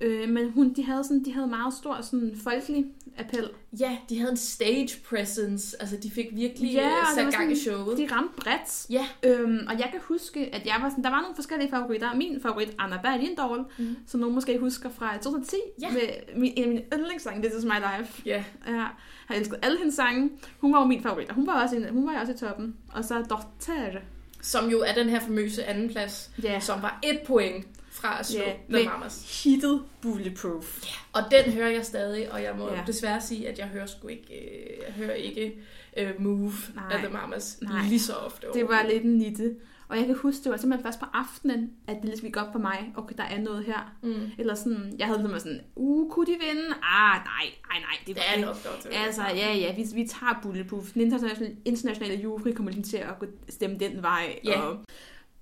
[0.00, 2.86] øh, men hun, de, havde sådan, de havde meget stor sådan, folkelig
[3.18, 3.50] appel.
[3.80, 7.52] Ja, de havde en stage presence, altså de fik virkelig Ja, og det sat gang
[7.52, 7.98] i sådan- showet.
[7.98, 8.86] De ramte bredt.
[8.90, 9.06] Ja.
[9.22, 12.14] Øhm, og jeg kan huske, at jeg var sådan, der var nogle forskellige favoritter.
[12.14, 13.96] Min favorit, Anna Berlindorl, Mhm.
[14.06, 15.90] som nogen måske husker fra 2010, Ja.
[15.92, 16.00] med
[16.36, 18.22] min, en af mine yndlingssange, This Is My Life.
[18.26, 18.88] Ja, Jeg
[19.26, 20.30] har elsket alle hendes sange.
[20.60, 22.74] Hun var jo min favorit, og hun var også, en, hun var også i toppen.
[22.92, 23.98] Og så Dotter.
[24.42, 27.66] som jo er den her famøse andenplads, Ja, som var et point
[28.00, 29.42] fra at slå Ja, yeah, med- Mamas.
[29.44, 30.78] hittet Bulletproof.
[31.12, 32.74] Og den hører jeg stadig, og jeg må Ja.
[32.74, 32.80] ja.
[32.86, 35.54] desværre sige, at jeg hører sgu ikke, øh, jeg hører ikke
[35.96, 36.84] øh, Move Nej.
[36.90, 37.82] af The Mamas Nej.
[37.88, 38.46] lige så ofte.
[38.54, 39.56] Det var lidt en nitte.
[39.88, 42.52] Og jeg kan huske, det var simpelthen først på aftenen, at det ligesom gik op
[42.52, 43.94] for mig, okay, der er noget her.
[44.02, 44.30] Mm.
[44.38, 46.66] Eller sådan, jeg havde det med sådan, uh, kunne de vinde?
[46.82, 47.96] Ah, nej, nej, nej.
[48.06, 48.94] Det, Det er nok godt.
[49.06, 50.92] Altså, ja, ja, vi, vi tager Bulletproof.
[50.92, 53.14] Den internationale, internationale jury kommer lige til at
[53.48, 54.38] stemme den vej.
[54.44, 54.60] Ja.
[54.60, 54.76] Og...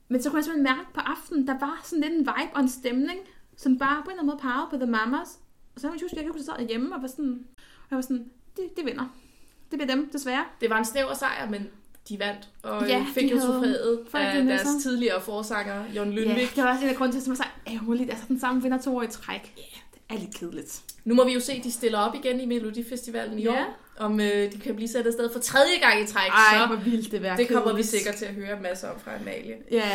[0.09, 2.61] Men så kunne jeg simpelthen mærke på aftenen, der var sådan lidt en vibe og
[2.61, 3.19] en stemning,
[3.57, 5.39] som bare på en eller anden måde pegede på The Mamas.
[5.75, 8.03] Og så har jeg huske, jeg kunne sad hjemme og var sådan, og jeg var
[8.03, 9.05] sådan, det, det vinder.
[9.71, 10.45] Det bliver dem, desværre.
[10.61, 11.69] Det var en snæver sejr, men
[12.09, 14.83] de vandt, og Ja, ja, fik jo trofæet af deres sig.
[14.83, 16.55] tidligere forsanger, Jon Ja, Lynvik.
[16.57, 18.11] det var også en af grunden til, at jeg var så ærgerligt.
[18.11, 19.53] Altså, den samme vinder to år i træk.
[19.57, 19.63] Ja.
[19.95, 20.83] Det er lidt kedeligt.
[21.05, 23.53] Nu må vi jo se, at de stiller op igen i Melodifestivalen i Ja.
[23.53, 23.77] år.
[24.01, 26.77] Om øh, de kan blive sat afsted for tredje gang i træk, Ej, så hvor
[26.77, 29.57] vildt det være det kommer vi sikkert til at høre masser om fra Amalie.
[29.71, 29.91] Ja.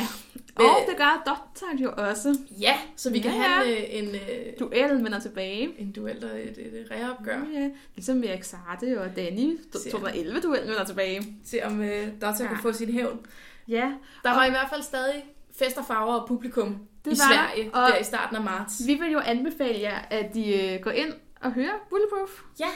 [0.62, 0.66] Øh.
[0.66, 2.38] Og det gør Dotter jo også.
[2.60, 3.76] Ja, så vi kan Ja, have ja.
[3.90, 5.70] en, øh, øh, Duellen vender tilbage.
[5.82, 7.38] en duel og et, et, et reopgør.
[7.54, 9.58] Ja, ligesom med Exarte og Danny.
[9.84, 11.36] Ser 2011 duellen vender tilbage.
[11.46, 12.48] Se om øh, Dota Ja.
[12.48, 13.20] kan få sin hævn.
[13.68, 13.92] Ja,
[14.24, 15.24] Der Og- var i hvert fald stadig
[15.60, 18.42] fest og farver og publikum Det i var der, Sverige og- der i starten af
[18.44, 18.82] marts.
[18.88, 22.30] vi vil jo anbefale jer, at de øh, går ind og hører Bulletproof.
[22.60, 22.70] Ja.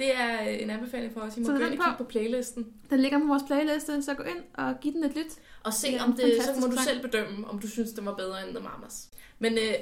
[0.00, 1.36] Det er øh, en anbefaling for os.
[1.36, 1.90] I må Så gå den ind og på.
[1.90, 2.66] kigge på playlisten.
[2.90, 5.32] Den ligger på vores playliste, så gå ind og giv den et lyt.
[5.64, 6.84] Og se Det om det, så må du sang.
[6.88, 9.08] selv bedømme, om du synes, det var bedre end The Mamas.
[9.38, 9.74] Men øh,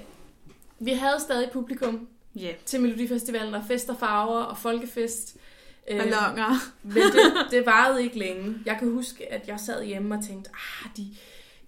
[0.78, 2.08] vi havde stadig publikum.
[2.42, 2.54] Yeah.
[2.66, 5.36] til Melodifestivalen og fest og farver og folkefest.
[5.90, 6.72] Øh, Ballonger.
[6.82, 8.54] men det, det varede ikke længe.
[8.66, 11.06] Jeg kan huske, at jeg sad hjemme og tænkte, ah, de,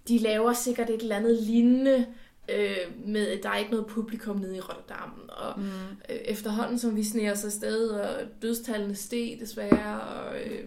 [0.07, 2.05] de laver sikkert et eller andet lignende
[2.49, 5.29] øh, med, der er ikke noget publikum nede i Rotterdam.
[5.29, 5.63] Og Mm.
[6.09, 10.63] øh, efterhånden, som vi sneer os afsted, og dødstallene steg desværre, og øh,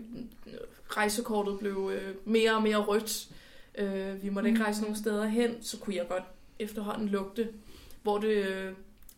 [0.89, 3.29] rejsekortet blev øh, mere og mere rødt.
[3.79, 4.63] Øh, vi måtte ikke Mm.
[4.65, 6.23] rejse nogen steder hen, så kunne jeg godt
[6.59, 7.49] efterhånden lugte,
[8.03, 8.73] hvor det, øh,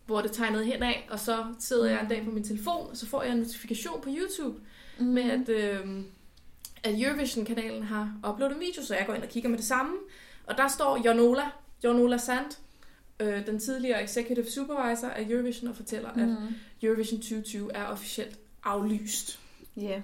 [0.06, 2.96] hvor det tegnede hen af, og så sidder jeg en dag på min telefon, og
[2.96, 4.58] så får jeg en notifikation på YouTube
[4.98, 5.06] Mm.
[5.06, 5.80] med, at, øh,
[6.82, 9.92] at Eurovision-kanalen har uploadet en video, så jeg går ind og kigger med det samme.
[10.46, 11.20] Og der står Jon
[11.86, 12.46] Jon Ola Sand,
[13.20, 16.22] øh, den tidligere executive supervisor af Eurovision, og fortæller, mm.
[16.22, 16.36] at.
[16.82, 19.38] Eurovision 2020 er officielt aflyst.
[19.76, 20.00] Ja.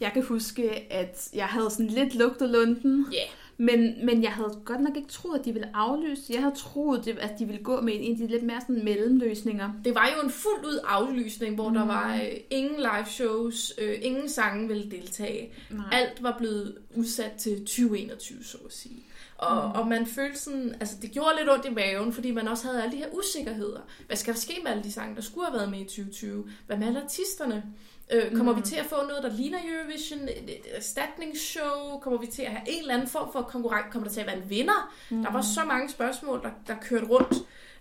[0.00, 3.18] Jeg kan huske, at jeg havde sådan lidt lugtet lunden, Ja.
[3.56, 6.22] men, men jeg havde godt nok ikke troet, at de ville aflyse.
[6.32, 9.72] Jeg havde troet, at de ville gå med en af de lidt mere sådan mellemløsninger.
[9.84, 11.74] Det var jo en fuldt ud aflysning, hvor mm.
[11.74, 15.52] der var øh, ingen live shows, øh, ingen sange ville deltage.
[15.70, 15.84] Nej.
[15.92, 19.02] Alt var blevet udsat til 2021, så at sige.
[19.38, 19.68] Og, Mm.
[19.72, 19.78] mm.
[19.80, 22.82] og man følte sådan, altså det gjorde lidt ondt i maven, fordi man også havde
[22.82, 23.80] alle de her usikkerheder.
[24.06, 26.48] Hvad skal der ske med alle de sange, der skulle have været med i 2020?
[26.66, 27.64] Hvad med alle artisterne?
[28.12, 28.58] Øh, kommer Mm.
[28.58, 30.22] vi til at få noget, der ligner Eurovision?
[30.22, 31.98] Et, et erstatningsshow?
[32.00, 33.90] Kommer vi til at have en eller anden form for konkurrent?
[33.92, 34.94] Kommer der til at være en vinder?
[35.10, 35.22] Mm.
[35.22, 37.34] Der var så mange spørgsmål, der, der kørte rundt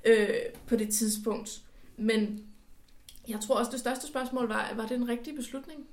[0.05, 0.29] øh,
[0.67, 1.59] på det tidspunkt.
[1.97, 2.43] Men
[3.27, 5.85] jeg tror også, det største spørgsmål var, var det en rigtig beslutning?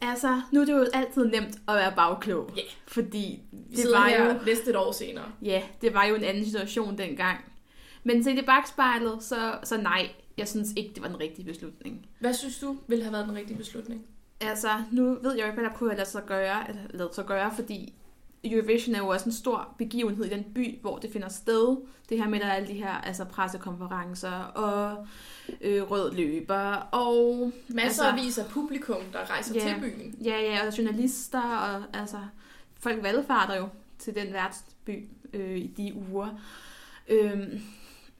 [0.00, 2.50] Altså, nu er det jo altid nemt at være bagklog.
[2.56, 2.62] Ja.
[2.86, 4.34] Fordi Vi det sidder var jo...
[4.46, 5.24] næste et år senere.
[5.42, 7.38] Ja, det var jo en anden situation dengang.
[8.04, 12.06] Men set i bagspejlet, så, så nej, jeg synes ikke, det var den rigtige beslutning.
[12.20, 14.06] Hvad synes du ville have været den rigtige beslutning?
[14.40, 17.14] Altså, nu ved jeg jo ikke, hvad der kunne have ladet sig gøre, eller ladet
[17.14, 17.94] sig gøre fordi
[18.44, 21.76] Eurovision er jo også en stor begivenhed i den by, hvor det finder sted.
[22.08, 25.06] Det her med, der er alle de her altså pressekonferencer og
[25.60, 27.52] øh, rød løber og...
[27.68, 29.60] Masser altså, af publikum, der rejser Ja.
[29.60, 30.14] til byen.
[30.24, 32.18] Ja, ja, og journalister, og altså,
[32.78, 36.28] folk valgfarter jo til den værtsby øh, i de uger.
[37.08, 37.60] Øhm,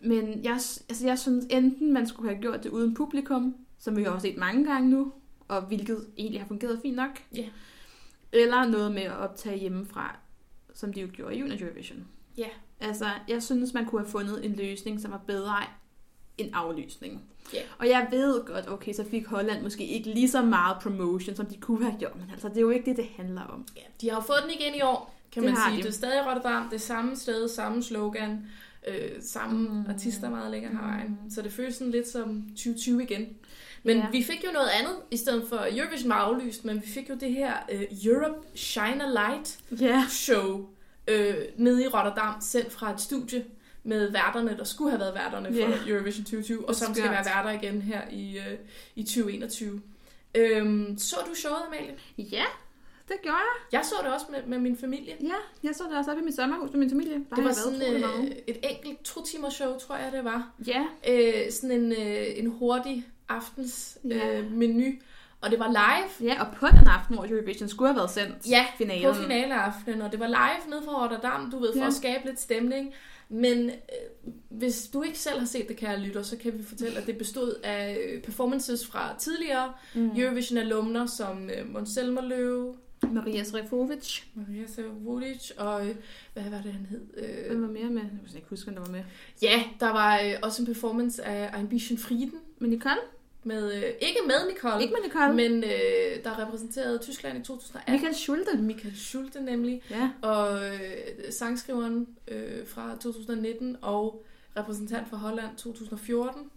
[0.01, 4.03] men jeg, altså, jeg synes enten, man skulle have gjort det uden publikum, som vi
[4.03, 5.13] har set mange gange nu,
[5.49, 7.23] og hvilket egentlig har fungeret fint nok.
[7.37, 7.45] Ja.
[8.35, 10.16] Eller noget med at optage hjemmefra,
[10.75, 12.05] som de jo gjorde i Junior Eurovision.
[12.38, 12.49] Ja.
[12.81, 15.57] Altså, jeg synes, man kunne have fundet en løsning, som var bedre
[16.38, 17.23] end aflysning.
[17.55, 17.59] Ja.
[17.79, 21.47] Og jeg ved godt, okay, så fik Holland måske ikke lige så meget promotion, som
[21.47, 23.66] de kunne have gjort, men altså, det er jo ikke det, det handler om.
[23.77, 25.77] Ja, de har jo fået den igen i år, kan Det man sige.
[25.77, 25.83] de.
[25.83, 28.47] Det er stadig Rotterdam, det er samme sted, samme slogan,
[28.88, 29.75] øh, samme Mm.
[29.75, 29.85] mm.
[29.88, 31.18] artister meget længere her vejen.
[31.31, 33.29] Så det føles sådan lidt som 2020 igen.
[33.87, 34.07] Men Ja.
[34.12, 37.14] vi fik jo noget andet, i stedet for Eurovision var aflyst, men vi fik jo
[37.14, 40.05] det her øh, Europe Shine a Light Ja.
[40.09, 40.66] show
[41.09, 43.44] øh, nede i Rotterdam, sendt fra et studie
[43.85, 45.90] med værterne, der skulle have været værterne for.
[45.90, 48.59] Eurovision 2020, og som skal være værter igen her i, øh,
[48.97, 49.83] i 2021.
[50.35, 51.94] Øhm, så du showet, Amalie?
[52.18, 52.44] Ja,
[53.09, 53.73] det gjorde jeg.
[53.73, 55.14] Jeg så det også med, med min familie.
[55.20, 57.14] Ja, jeg så det også oppe i mit sommerhus med min familie.
[57.31, 60.51] Der Det var sådan øh, et enkelt to timers show, tror jeg det var.
[60.66, 64.39] Ja, Øh, sådan en, øh, en hurtig aftens Ja.
[64.41, 64.93] øh, menu.
[65.41, 66.31] Og det var live.
[66.33, 68.35] ja, og på den aften, hvor Eurovision skulle have været sendt.
[68.51, 69.15] Ja, finalen.
[69.15, 71.87] på finaleaftenen, og det var live nede fra Rotterdam, du ved, for Ja.
[71.87, 72.93] at skabe lidt stemning.
[73.29, 76.99] Men øh, hvis du ikke selv har set det, kære lytter, så kan vi fortælle,
[76.99, 80.11] at det bestod af øh, performances fra tidligere Mm.
[80.17, 82.75] Eurovision-alumner, som øh, Måns Zelmerløw,
[83.13, 84.21] Maria Srefovic.
[84.35, 85.95] Maria Sevulic og øh,
[86.35, 87.01] hvad var det, han hed?
[87.49, 88.03] Hvem Øh, var mere med?
[88.03, 89.03] Jeg kan ikke huske, hvem der var med.
[89.43, 93.00] ja, der var øh, også en performance af Ambition Frieden, Men Nicole?
[93.46, 95.35] med, øh, ikke med Nicole, Ikke med Nicole.
[95.35, 97.92] men øh, der repræsenterede Tyskland i 2018.
[97.92, 98.57] Michael Schulte.
[98.57, 100.11] Michael Schulte nemlig, Ja.
[100.22, 100.72] og øh,
[101.31, 104.24] sangskriveren øh, fra 2019 og
[104.57, 106.50] repræsentant for Holland 2014.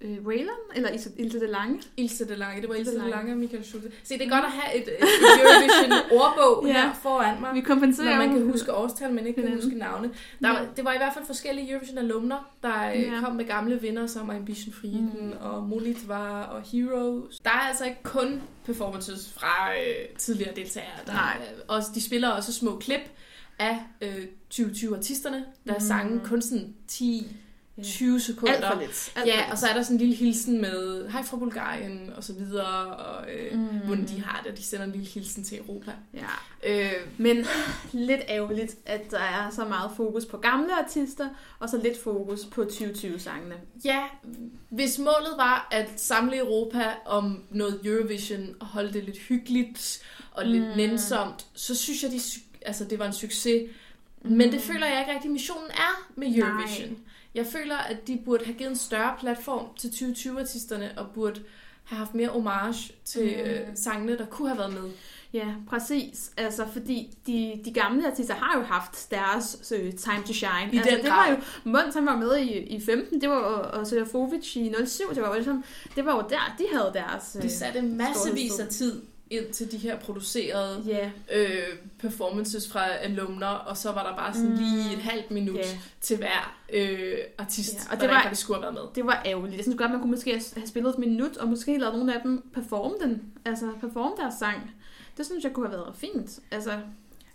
[0.00, 0.48] Øh, Raylan?
[0.74, 1.80] Eller Ilse, Ilse de Lange?
[1.96, 3.32] Ilse de Lange, det var Ilse de de Lange.
[3.32, 3.90] Og Michael Schulte.
[4.04, 5.08] Se, det er godt at have et, et
[5.40, 6.72] Eurovision-ordbog Ja.
[6.72, 7.54] her foran mig.
[7.54, 10.10] Vi kompenserer Når man kan huske årstal, men ikke kan huske navne.
[10.42, 10.66] Der var, Ja.
[10.76, 13.00] det var i hvert fald forskellige Eurovision-alumner, der Ja.
[13.00, 13.20] ja.
[13.24, 15.32] kom med gamle vinder som Ambition Frieden Mm.
[15.40, 17.38] og Molitva og Heroes.
[17.38, 20.90] Der er altså ikke kun performances fra øh, tidligere deltagere.
[21.06, 21.36] Der Nej.
[21.40, 23.00] Er, også, de spiller også små klip
[23.58, 25.80] af øh, 2020-artisterne, der Mm.
[25.80, 27.34] sange kun sådan 10 Ja.
[27.84, 28.54] 20 sekunder.
[28.54, 28.90] Alt for lidt.
[28.90, 29.52] Alt for Ja, lidt.
[29.52, 32.86] og så er der sådan en lille hilsen med, hej fra Bulgarien, og så videre,
[32.96, 33.58] og øh, Mm.
[33.60, 33.66] mm.
[33.68, 35.92] hvordan de har det, og de sender en lille hilsen til Europa.
[36.14, 36.26] Ja.
[36.66, 37.36] Øh, Men
[37.92, 42.44] lidt ærgerligt, at der er så meget fokus på gamle artister, og så lidt fokus
[42.44, 43.54] på 2020-sangene.
[43.84, 44.02] Ja,
[44.70, 50.46] hvis målet var at samle Europa om noget Eurovision og holde det lidt hyggeligt og
[50.46, 50.70] lidt Mm.
[50.70, 50.76] mm.
[50.76, 52.20] nænsomt, så synes jeg, de,
[52.66, 53.70] altså, det var en succes.
[54.24, 54.30] Mm.
[54.36, 56.88] Men det føler jeg ikke rigtig, missionen er med Eurovision.
[56.88, 56.98] Nej.
[57.38, 61.40] Jeg føler, at de burde have givet en større platform til 2020-artisterne og burde
[61.84, 63.50] have haft mere homage til Mm.
[63.50, 64.90] øh, sangene, der kunne have været med.
[65.32, 66.30] Ja, præcis.
[66.36, 70.70] Altså, fordi de, de gamle artister har jo haft deres øh, time to shine.
[70.72, 71.36] I altså, den det var jo,
[71.70, 75.28] Måns han var med i, i 15, det var og Serafovic i 07, det var
[75.28, 75.64] jo ligesom,
[75.96, 77.36] det var jo der, de havde deres...
[77.36, 78.64] Øh, De satte massevis storhedstid.
[78.64, 84.02] af tid ind til de her producerede Ja, øh, performances fra alumner, og så var
[84.10, 84.56] der bare sådan Mm.
[84.56, 85.78] lige et halvt minut ja.
[86.00, 88.94] til hver øh, artist, ja, og det var- de skulle have været med.
[88.94, 89.56] Det var ærgerligt.
[89.56, 92.20] Jeg synes godt, man kunne måske have spillet et minut, og måske lavet nogle af
[92.22, 93.22] dem performe den.
[93.44, 94.70] Altså, performe deres sang.
[95.16, 96.38] Det synes jeg kunne have været fint.
[96.50, 96.70] Altså,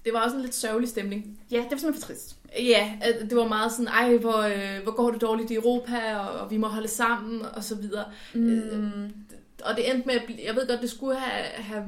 [0.05, 1.39] Det var også en lidt sørgelig stemning.
[1.51, 2.35] ja, det var simpelthen for trist.
[2.59, 2.91] Ja,
[3.29, 6.51] det var meget sådan, ej, hvor, øh, hvor går det dårligt i Europa, og, og
[6.51, 8.05] vi må holde sammen, og så videre.
[8.33, 9.13] Mm,
[9.65, 11.83] Og det endte med at blive, jeg ved godt, det skulle have, have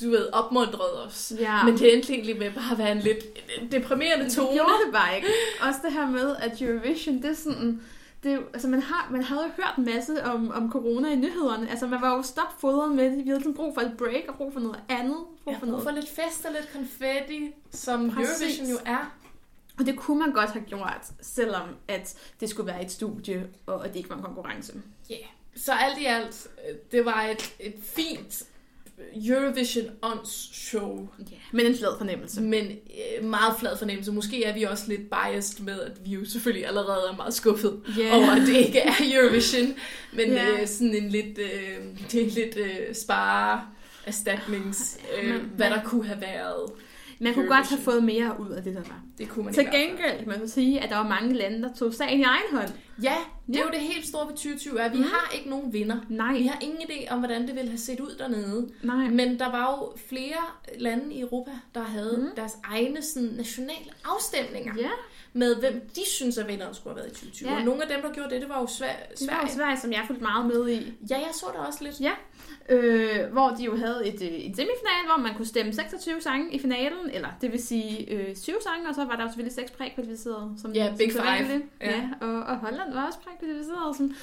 [0.00, 1.32] du ved, opmuntret os.
[1.38, 1.64] ja.
[1.64, 3.24] Men det endte egentlig med bare at være en lidt
[3.72, 4.52] deprimerende det tone.
[4.52, 5.28] gjorde det bare ikke.
[5.66, 7.80] Også det her med, at Eurovision, det er sådan...
[8.22, 11.70] Det, altså man, har, man havde jo hørt en masse om, om corona i nyhederne.
[11.70, 13.24] Altså man var jo stopfodret med det.
[13.24, 15.16] Vi havde sådan brug for et break og brug for noget andet.
[15.44, 15.84] Brug for brug noget.
[15.84, 18.40] for lidt fest og lidt konfetti, som Præcis.
[18.40, 19.16] Eurovision jo er.
[19.78, 23.84] Og det kunne man godt have gjort, selvom at det skulle være et studie, og
[23.84, 24.72] at det ikke var en konkurrence.
[25.56, 28.42] Så alt i alt, øh, det var et, et fint
[29.28, 31.36] Eurovision Ons show, Ja.
[31.52, 32.40] Men en flad fornemmelse.
[32.40, 34.12] men øh, meget flad fornemmelse.
[34.12, 37.82] Måske er vi også lidt biased med, at vi jo selvfølgelig allerede er meget skuffet
[37.98, 38.16] Ja.
[38.16, 39.74] over, at det ikke er Eurovision,
[40.12, 40.60] men Ja.
[40.60, 41.78] øh, sådan en lidt, øh,
[42.12, 43.66] det er lidt øh, spare
[44.06, 46.70] erstatnings, øh, hvad der kunne have været.
[47.22, 49.00] Man kunne godt have fået mere ud af det, der var.
[49.18, 51.74] Det kunne man Til gengæld kan man så sige, at der var mange lande, der
[51.74, 52.68] tog sagen i egen hånd.
[53.02, 53.14] Ja,
[53.46, 53.64] det er Ja.
[53.64, 55.06] jo det helt store ved 2020, at vi Mhm.
[55.06, 55.96] har ikke nogen vinder.
[56.08, 58.68] Nej, Vi har ingen idé om, hvordan det ville have set ud dernede.
[58.82, 59.08] nej.
[59.08, 60.42] Men der var jo flere
[60.78, 62.36] lande i Europa, der havde mm.
[62.36, 64.90] deres egne sådan, nationale afstemninger Ja,
[65.32, 67.50] med, hvem de synes, at vinderen skulle have været i 2020.
[67.50, 67.56] Ja.
[67.56, 68.96] Og nogle af dem, der gjorde det, det var jo Sverige.
[69.18, 70.92] det var jo Sverige, som jeg fulgte meget med i.
[71.10, 72.00] Ja, jeg så det også lidt.
[72.00, 72.12] Ja,
[72.68, 76.52] øh, hvor de jo havde et, øh, en semifinal, hvor man kunne stemme 26 sange
[76.54, 79.54] i finalen, eller det vil sige øh, 20 sange, og så var der jo selvfølgelig
[79.54, 80.54] 6 prækvalificerede.
[80.62, 81.48] Som, Ja, som Big sædvanligt.
[81.52, 81.62] Five.
[81.80, 81.90] Ja,
[82.20, 82.26] Ja.
[82.26, 84.14] og, og Holland var også prækvalificeret som,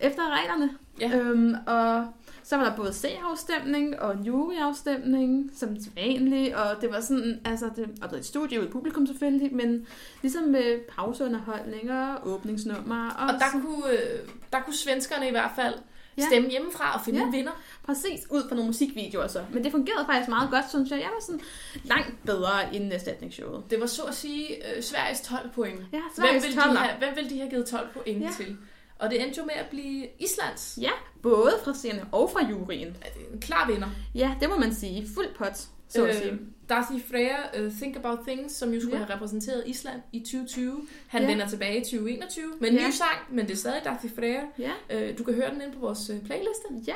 [0.00, 0.70] efter reglerne.
[1.00, 1.16] Ja.
[1.18, 2.06] Øhm, og
[2.48, 7.70] så var der både C-afstemning og en juryafstemning, som vanligt, og det var sådan, altså,
[7.76, 9.86] det, og der var et studie ud i publikum selvfølgelig, men
[10.22, 13.10] ligesom med pauseunderholdning og åbningsnummer.
[13.10, 14.18] Og, Og der så- kunne, øh,
[14.52, 15.74] der kunne svenskerne i hvert fald
[16.18, 16.22] Ja.
[16.26, 17.26] stemme hjemmefra og finde Ja.
[17.26, 17.52] en vinder.
[17.86, 19.44] Præcis, ud fra nogle musikvideoer så.
[19.52, 20.98] Men det fungerede faktisk meget godt, synes jeg.
[20.98, 21.40] Jeg var sådan
[21.84, 23.62] langt bedre end erstatningsshowet.
[23.70, 25.80] Det var så at sige øh, Sveriges 12 point.
[25.80, 28.30] Ja, Hvem Sveriges ville, de have, hvem ville de have givet 12 point ja.
[28.36, 28.56] til?
[28.98, 30.78] Og det endte jo med at blive Islands.
[30.80, 30.90] Ja,
[31.22, 32.88] både fra seerne og fra juryen.
[32.88, 33.88] Det En klar vinder.
[34.14, 35.08] Ja, det må man sige.
[35.14, 36.30] Fuld pot, så at sige.
[36.32, 39.00] Øh, Darcy Freya, uh, Think About Things, som jo skulle Ja.
[39.00, 39.06] ja.
[39.06, 40.86] have repræsenteret Island i 2020.
[41.08, 41.26] Han Ja.
[41.28, 41.32] ja.
[41.34, 42.86] vender tilbage i 2021 med en Ja.
[42.86, 44.40] ny sang, men det er stadig Darcy Freya.
[44.58, 44.72] Ja,
[45.10, 46.64] Uh, du kan høre den inde på vores uh, playliste.
[46.86, 46.94] ja.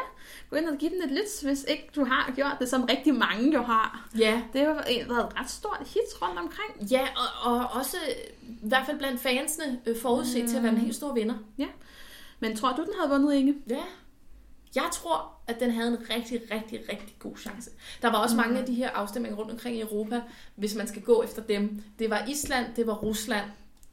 [0.50, 3.14] Gå ind og give den et lyt, hvis ikke du har gjort det, som rigtig
[3.14, 4.08] mange jo har.
[4.18, 4.42] Ja.
[4.52, 6.90] Det har været et ret stort hit rundt omkring.
[6.90, 7.08] Ja,
[7.44, 10.48] og, og også øh, i hvert fald blandt fansene forudset mm.
[10.48, 11.34] til at være en helt stor vinder.
[12.40, 13.54] Men tror du, den havde vundet, Inge?
[13.70, 13.76] Ja.
[14.74, 17.70] Jeg tror, at den havde en rigtig, rigtig, rigtig god chance.
[18.02, 18.42] Der var også mm.
[18.42, 20.20] mange af de her afstemninger rundt omkring i Europa,
[20.56, 21.82] hvis man skal gå efter dem.
[21.98, 23.44] Det var Island, det var Rusland,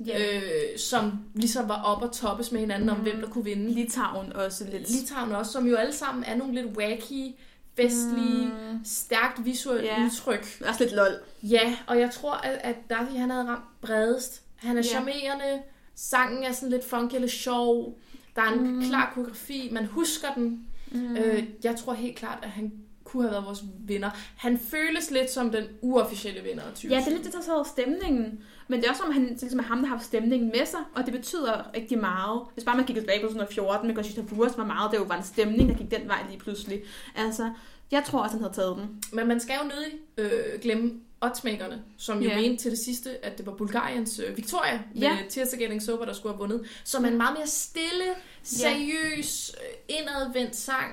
[0.06, 0.36] Ja.
[0.36, 3.04] øh, som ligesom var op og toppes med hinanden om, Mm.
[3.04, 3.72] hvem der kunne vinde.
[3.72, 4.90] Litauen også lidt.
[4.92, 7.36] Litauen også, som jo alle sammen er nogle lidt wacky,
[7.76, 8.80] festlige, Mm.
[8.86, 9.92] stærkt visuelt Ja.
[10.00, 10.06] yeah.
[10.06, 10.64] udtryk.
[10.68, 11.20] Også lidt lol.
[11.44, 14.42] Ja, og jeg tror, at, at Darcy han havde ramt bredest.
[14.56, 14.88] Han er Ja.
[14.88, 15.62] charmerende,
[15.96, 17.98] sangen er sådan lidt funky eller sjov,
[18.36, 18.82] der er en mm.
[18.84, 20.66] klar koreografi, man husker den.
[20.92, 21.18] Mm.
[21.18, 22.72] Øh, jeg tror helt klart, at han
[23.04, 24.10] kunne have været vores vinder.
[24.38, 26.92] Han føles lidt som den uofficielle vinder af 20.
[26.92, 28.40] Ja, det er lidt det, der så stemningen.
[28.68, 31.06] Men det er også som, han ligesom ham, der har haft stemningen med sig, og
[31.06, 32.42] det betyder rigtig meget.
[32.54, 35.18] Hvis bare man kigger tilbage på 2014 med Conchita Wurst, hvor meget det jo var
[35.18, 36.82] en stemning, der gik den vej lige pludselig.
[37.16, 37.52] Altså,
[37.92, 39.04] jeg tror også, han havde taget den.
[39.14, 42.42] Men man skal jo nødig øh, glemme oddsmakerne, som jo Ja.
[42.42, 45.30] mente til det sidste, at det var Bulgariens øh, Victoria med.
[45.30, 46.68] Tirza Getting Sober, der skulle have vundet.
[46.84, 48.06] Som er en meget mere stille,
[48.44, 50.92] seriøs, øh, indadvendt sang.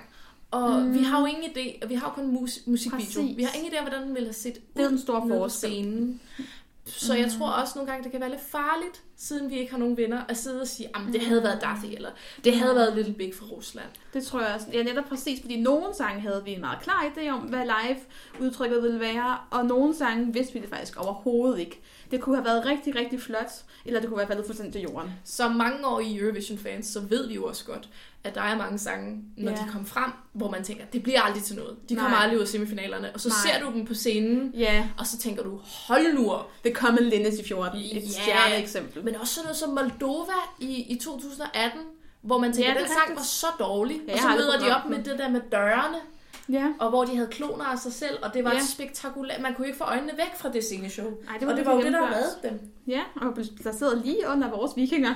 [0.50, 0.98] Og Mm.
[0.98, 3.22] vi har jo ingen idé, og vi har jo kun mus- musikvideo.
[3.22, 3.36] Præcis.
[3.36, 5.28] Vi har ingen idé om, hvordan den ville have set Det er jo den store
[5.28, 5.70] forskel.
[5.70, 6.20] scenen.
[6.86, 7.38] Så jeg Mm.
[7.38, 10.22] tror også nogle gange, det kan være lidt farligt, siden vi ikke har nogen venner,
[10.28, 12.10] at sidde og sige, at det havde været Darcy, eller
[12.44, 13.86] det havde været Little Big fra Rusland.
[14.14, 14.66] Det tror jeg også.
[14.72, 18.82] Ja, netop præcis, fordi nogle sange havde vi en meget klar idé om, hvad live-udtrykket
[18.82, 21.80] ville være, og nogle sange vidste vi det faktisk overhovedet ikke.
[22.10, 23.50] Det kunne have været rigtig, rigtig flot,
[23.84, 25.10] eller det kunne være faldet fuldstændig til jorden.
[25.24, 27.88] Som mange år i Eurovision-fans, så ved vi jo også godt,
[28.24, 29.56] at der er mange sange, når Ja.
[29.56, 31.76] de kommer frem, hvor man tænker, det bliver aldrig til noget.
[31.88, 32.22] De kommer Nej.
[32.22, 33.10] aldrig ud af semifinalerne.
[33.14, 33.36] Og så Nej.
[33.52, 36.50] ser du dem på scenen, Ja, og så tænker du, hold nu op.
[36.64, 38.00] The Common Linus i 14, et Ja.
[38.08, 39.02] stjerne eksempel.
[39.06, 41.80] Men også sådan noget som Moldova i, i 2018,
[42.22, 44.00] hvor man tænker, Ja, den sang var så dårlig.
[44.08, 45.98] Ja, og så møder de op med det der med dørene,
[46.48, 46.66] Ja.
[46.80, 48.60] og hvor de havde kloner af sig selv, og det var Ja.
[48.64, 49.40] spektakulært.
[49.40, 51.06] Man kunne ikke få øjnene væk fra det sceneshow.
[51.06, 52.60] Ej, det var og det var jo det, der reddede dem.
[52.86, 55.14] Ja, og placeret lige under vores vikinger.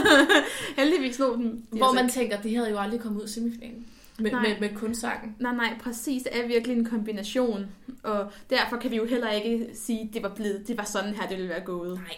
[0.76, 1.44] Heldigvis lå den.
[1.72, 3.86] de Hvor altså man ikke- tænker, det havde jo aldrig kommet ud i semifinalen.
[4.20, 4.42] Med, Nej.
[4.42, 5.36] med, med kun sangen.
[5.40, 6.22] Nej, nej, præcis.
[6.22, 7.66] Det er virkelig en kombination.
[8.02, 11.14] Og derfor kan vi jo heller ikke sige, at det var blevet, det var sådan
[11.14, 11.94] her, det ville være gået.
[11.94, 12.16] Nej.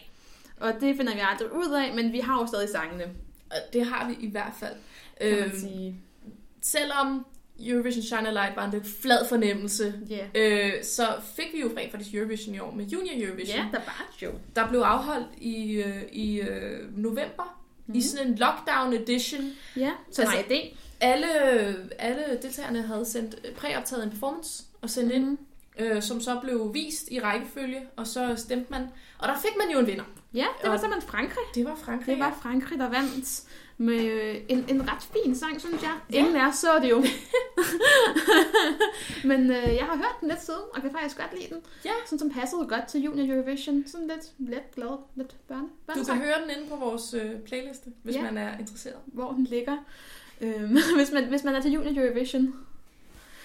[0.61, 3.05] Og det finder vi aldrig ud af, men vi har jo stadig sangene,
[3.51, 4.75] Og Det har vi i hvert fald.
[5.21, 5.97] kan man Øhm, sige.
[6.63, 7.27] selvom
[7.67, 10.27] Eurovision Shine a Light var en lidt flad fornemmelse, Ja.
[10.35, 13.57] øh, så fik vi jo rent faktisk Eurovision i år med Junior Eurovision.
[13.57, 14.33] Ja, der var show.
[14.57, 17.95] Der blev afholdt i, øh, i øh, november mm.
[17.95, 19.43] i sådan en lockdown edition.
[19.77, 20.77] Ja, så Altså- idé.
[21.01, 21.27] Alle,
[21.99, 25.39] alle deltagerne havde sendt præoptaget en performance og sendt ind, Mhm.
[25.79, 28.83] øh, som så blev vist i rækkefølge, og så stemte man.
[29.19, 30.05] Og der fik man jo en vinder.
[30.35, 31.45] Ja, det var Og- simpelthen Frankrig.
[31.55, 32.07] Det var Frankrig.
[32.17, 33.43] Det var Frankrig, der vandt
[33.79, 35.95] med øh, en, en ret fin sang, synes jeg.
[36.13, 36.19] Ja.
[36.19, 37.05] Ingen af os så det jo.
[39.31, 41.63] Men øh, jeg har hørt den lidt siden, og kan faktisk godt lide den.
[41.85, 41.91] Ja.
[42.05, 43.85] Sådan som passede godt til Junior Eurovision.
[43.87, 45.69] Sådan lidt let, glad, lidt børne.
[45.95, 48.23] Du kan høre den inde på vores øh, playliste, hvis Ja.
[48.23, 48.97] man er interesseret.
[49.07, 49.77] hvor den ligger,
[50.41, 52.55] øhm, hvis, man, hvis man er til Junior Eurovision.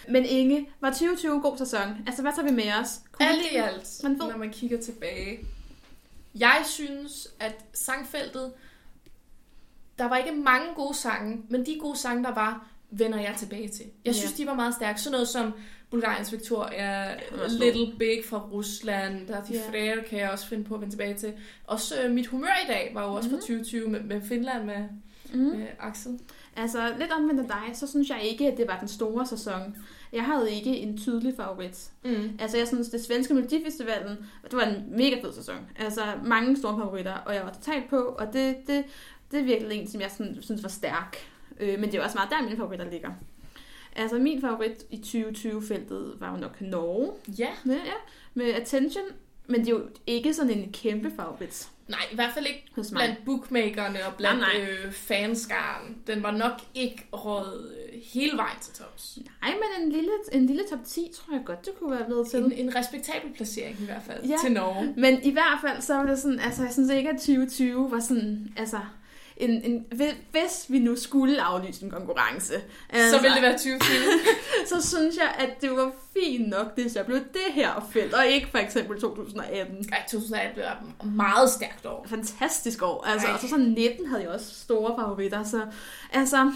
[0.09, 1.97] Men Inge, var 2020 en god sæson?
[2.07, 2.89] Altså, hvad tager vi med os?
[3.11, 5.39] Kunne Alt i alt, Man ved- når man kigger tilbage.
[6.39, 8.53] Jeg synes, at sangfeltet,
[9.99, 13.67] der var ikke mange gode sange, men de gode sange, der var, vender jeg tilbage
[13.69, 13.85] til.
[14.05, 14.43] Jeg synes, Ja.
[14.43, 15.01] de var meget stærke.
[15.01, 15.53] Sådan noget som
[15.89, 17.47] Bulgariens Victoria, stor.
[17.47, 19.69] Little Big fra Rusland, der er de Ja.
[19.69, 21.33] flere, kan jeg også finde på at vende tilbage til.
[21.67, 24.83] Også øh, Mit Humør i dag var jo også fra 2020 med, med Finland med,
[25.33, 25.39] Mm.
[25.39, 26.19] med Axel.
[26.55, 29.75] Altså, lidt omvendt af dig, så synes jeg ikke, at det var den store sæson.
[30.13, 31.91] Jeg havde ikke en tydelig favorit.
[32.03, 32.37] Mm.
[32.39, 35.55] Altså, jeg synes, det svenske Melodifestivalen, det var en mega fed sæson.
[35.75, 38.83] Altså, mange store favoritter, og jeg var totalt på, og det, det,
[39.31, 41.17] det er virkelig en, som jeg sådan, synes var stærk.
[41.59, 43.09] Øh, men det er også meget der, mine favoritter ligger.
[43.95, 47.93] Altså, min favorit i 2020-feltet var jo nok Norge, Ja, ja, ja,
[48.33, 49.05] med Attention,
[49.47, 52.91] men det er jo ikke sådan en kæmpe favorit nej, i hvert fald ikke hos
[52.91, 52.99] mig.
[52.99, 55.97] blandt bookmakerne og blandt Nej, nej, Øh, fanskaren.
[56.07, 59.17] Den var nok ikke råd øh, hele vejen til tops.
[59.41, 62.27] Nej, men en lille, en lille top 10 tror jeg godt, det kunne være blevet
[62.27, 62.39] til.
[62.43, 64.35] En, en respektabel placering i hvert fald Ja.
[64.43, 64.93] til Norge.
[64.97, 67.99] Men i hvert fald, så var det sådan, altså jeg synes ikke, at 2020 var
[67.99, 68.79] sådan, altså,
[69.37, 69.85] en, en,
[70.31, 72.53] hvis vi nu skulle aflyse en konkurrence,
[72.89, 73.79] altså, Så ville det være 2020.
[74.71, 78.27] så synes jeg, at det var fint nok, hvis jeg blev det her felt, og
[78.27, 79.89] ikke for eksempel 2018.
[79.91, 82.05] Ej, 2018 blev et meget stærkt år.
[82.09, 83.33] Fantastisk år, altså, Ej.
[83.33, 85.65] og så sådan 19 havde jeg også store favoritter, så
[86.13, 86.53] altså,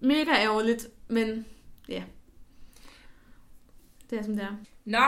[0.00, 1.46] mega ærgerligt, men
[1.88, 2.02] ja,
[4.10, 4.56] det er som det er.
[4.84, 5.04] Nå,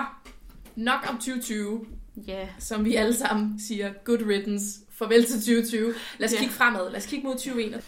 [0.77, 1.87] nok om 2020,
[2.27, 5.95] Ja, som vi alle sammen siger, good riddance, farvel til 2020.
[6.19, 6.39] Lad os Ja.
[6.39, 7.83] kigge fremad, lad os kigge mod 2021.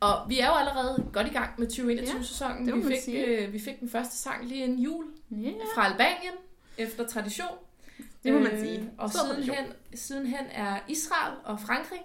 [0.00, 2.66] Og vi er jo allerede godt i gang med 2021-sæsonen.
[2.66, 5.50] det må vi, fik, øh, vi fik den første sang lige inden jul ja.
[5.74, 6.32] fra Albanien,
[6.78, 7.48] efter tradition.
[8.24, 8.90] Det må man Øh, sige.
[8.98, 12.00] Og sidenhen, sidenhen er Israel og Frankrig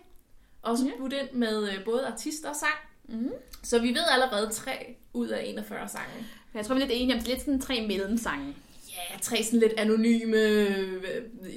[0.62, 0.92] også Ja.
[1.00, 2.74] budt ind med øh, både artister og sang.
[3.22, 3.30] Mm.
[3.64, 6.06] Så vi ved allerede 3 ud af 41 sange.
[6.54, 8.56] Jeg tror, vi er lidt enige om, det er lidt sådan tre mellemsange.
[8.98, 10.38] Ja, tre sådan lidt anonyme.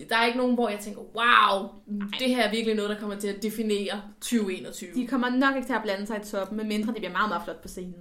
[0.09, 1.69] Der er ikke nogen, hvor jeg tænker, wow,
[2.19, 4.91] det her er virkelig noget, der kommer til at definere 2021.
[4.95, 7.43] De kommer nok ikke til at blande sig i toppen, medmindre det bliver meget, meget
[7.45, 7.95] flot på scenen.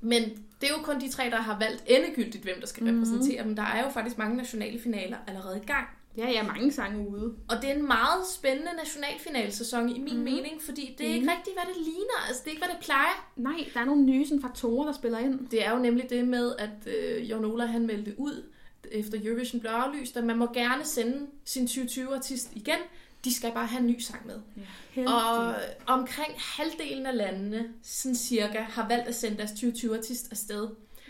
[0.00, 0.22] Men
[0.60, 2.94] det er jo kun de tre, der har valgt endegyldigt, hvem der skal Mhm.
[3.02, 3.56] repræsentere dem.
[3.56, 5.86] Der er jo faktisk mange nationale finaler allerede i gang.
[6.16, 7.34] Ja, er mange sange ude.
[7.48, 10.22] Og det er en meget spændende nationalfinalsæson i min Mhm.
[10.24, 11.16] mening, fordi det er Mhm.
[11.20, 12.18] ikke rigtigt, hvad det ligner.
[12.28, 13.30] Altså, det er ikke, hvad det plejer.
[13.36, 15.48] Nej, der er nogle nye sådan, faktorer, der spiller ind.
[15.48, 18.44] Det er jo nemlig det med, at øh, Jon Ola han meldte ud,
[18.92, 22.78] efter Eurovision blev aflyst, at man må gerne sende sin 2020-artist igen.
[23.24, 24.38] De skal bare have en ny sang med.
[24.96, 25.54] Ja, Og
[25.86, 30.68] omkring halvdelen af landene, sådan cirka, har valgt at sende deres 2020-artist afsted.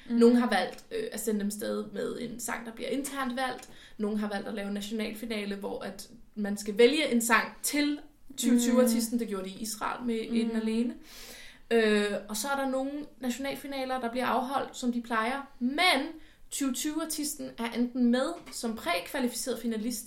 [0.08, 0.16] Mm.
[0.16, 3.68] Nogle har valgt øh, at sende dem afsted med en sang, der bliver internt valgt.
[3.98, 7.98] Nogle har valgt at lave en nationalfinale, hvor at man skal vælge en sang til
[8.40, 9.18] 2020-artisten.
[9.18, 10.36] Det gjorde de i Israel med mm.
[10.36, 10.94] en alene.
[11.70, 15.42] Øh, og så er der nogle nationalfinaler, der bliver afholdt, som de plejer.
[15.58, 16.00] Men
[16.54, 20.04] 2020-artisten er enten med som prækvalificeret finalist,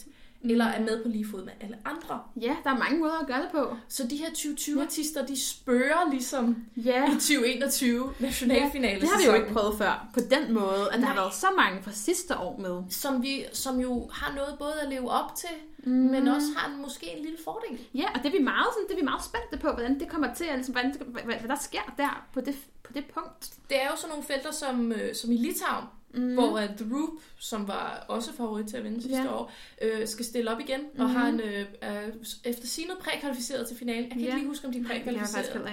[0.49, 2.21] eller er med på lige fod med alle andre.
[2.41, 3.77] Ja, der er mange måder at gøre det på.
[3.87, 9.01] Så de her 2020-artister, de spørger ligesom Ja, i 2021 nationalfinale.
[9.01, 11.23] det har vi jo ikke prøvet før på den måde, at der har Nej.
[11.23, 12.83] været så mange fra sidste år med.
[12.89, 15.49] Som, vi, som jo har noget både at leve op til,
[15.85, 15.91] Mm.
[15.91, 17.79] men også har måske en lille fordel.
[17.95, 20.09] Ja, og det er vi meget, sådan, det er vi meget spændte på, hvordan det
[20.09, 23.49] kommer til, altså, hvordan, hvad, hvad, der sker der på det, på det punkt.
[23.69, 26.33] Det er jo sådan nogle felter som, øh, som i Litauen, mm.
[26.33, 29.33] hvor at The Roop, som var også favorit til at vinde sidste Ja.
[29.35, 31.15] år, øh, skal stille op igen, og Mhm.
[31.15, 32.01] har en, øh, er
[32.45, 34.01] efter sigende prækvalificeret til finalen.
[34.03, 34.37] Jeg kan ikke Ja.
[34.37, 35.71] lige huske, om de er jeg prækvalificeret.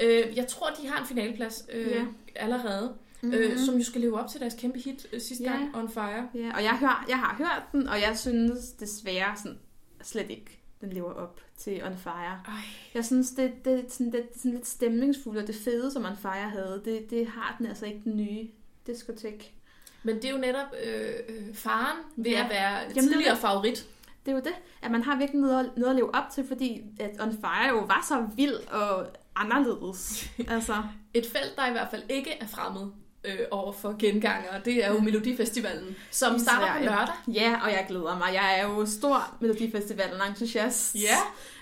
[0.00, 0.28] ikke.
[0.28, 2.04] Øh, jeg tror, de har en finaleplads øh, Ja.
[2.36, 3.32] allerede, Mhm.
[3.34, 5.50] øh, som jo skal leve op til deres kæmpe hit øh, sidste Ja.
[5.50, 6.28] gang, On Fire.
[6.34, 9.58] Ja, og jeg, hør, jeg har hørt den, og jeg synes desværre sådan,
[10.02, 12.40] slet ikke, den lever op til On Fire.
[12.48, 12.54] Ej.
[12.94, 16.04] Jeg synes, det, det, er sådan, det er sådan lidt stemningsfuldt, og det fede, som
[16.04, 18.48] On Fire havde, det, det har den altså ikke den nye
[18.86, 19.54] diskotek.
[20.02, 22.44] Men det er jo netop øh, øh, faren ved Ja.
[22.44, 23.38] at være det er tidligere det.
[23.40, 23.88] favorit.
[24.26, 26.46] Det er jo det, at man har virkelig noget, at- noget at leve op til,
[26.46, 29.06] fordi at On Fire jo var så vild og
[29.36, 30.30] anderledes.
[30.48, 30.82] altså,
[31.14, 32.86] Et felt, der i hvert fald ikke er fremmed
[33.24, 36.84] øh, over for gengangere, det er jo Melodifestivalen, som I starter på Sverige.
[36.84, 37.14] lørdag.
[37.28, 38.30] ja, og jeg glæder mig.
[38.34, 40.94] Jeg er jo stor Melodifestivalen-entusiast.
[40.94, 41.16] Ja.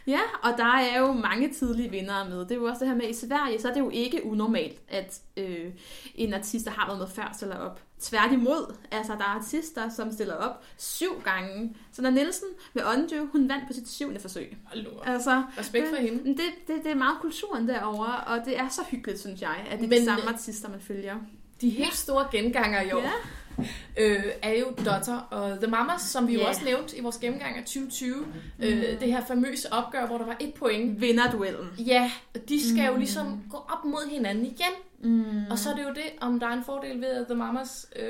[0.07, 2.39] Ja, og der er jo mange tidlige vindere med.
[2.41, 4.79] Det er jo også det her med, i Sverige, så er det jo ikke unormalt,
[4.89, 5.67] at øh,
[6.15, 7.81] en artist, der har været med før, stiller op.
[8.01, 11.77] Tværtimod, altså der er artister, som stiller op syv gange.
[11.93, 14.57] Så når Nielsen med Undue, hun vandt på sit syvende forsøg.
[14.97, 15.09] Op.
[15.09, 16.25] Altså, Respekt for hende.
[16.29, 19.79] det, det, det er meget kulturen derovre, og det er så hyggeligt, synes jeg, at
[19.79, 21.17] det er Men- de samme artister, man følger.
[21.61, 23.65] De helt store gengangere i år Ja.
[24.05, 26.49] øh, er jo Dotter og The Mamas, som vi jo Ja.
[26.49, 28.27] også nævnte i vores gennemgang af 2020.
[28.59, 31.01] Øh, det her famøse opgør, hvor der var et point.
[31.01, 31.69] Vinderduellen.
[31.79, 32.11] Ja,
[32.49, 34.73] de skal jo ligesom gå op mod hinanden igen.
[35.03, 35.45] Mm.
[35.51, 37.87] Og så er det jo det, om der er en fordel ved, at The Mamas
[37.97, 38.05] øh,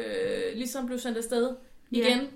[0.56, 1.50] ligesom blev sendt afsted
[1.92, 1.98] Ja.
[1.98, 2.28] igen.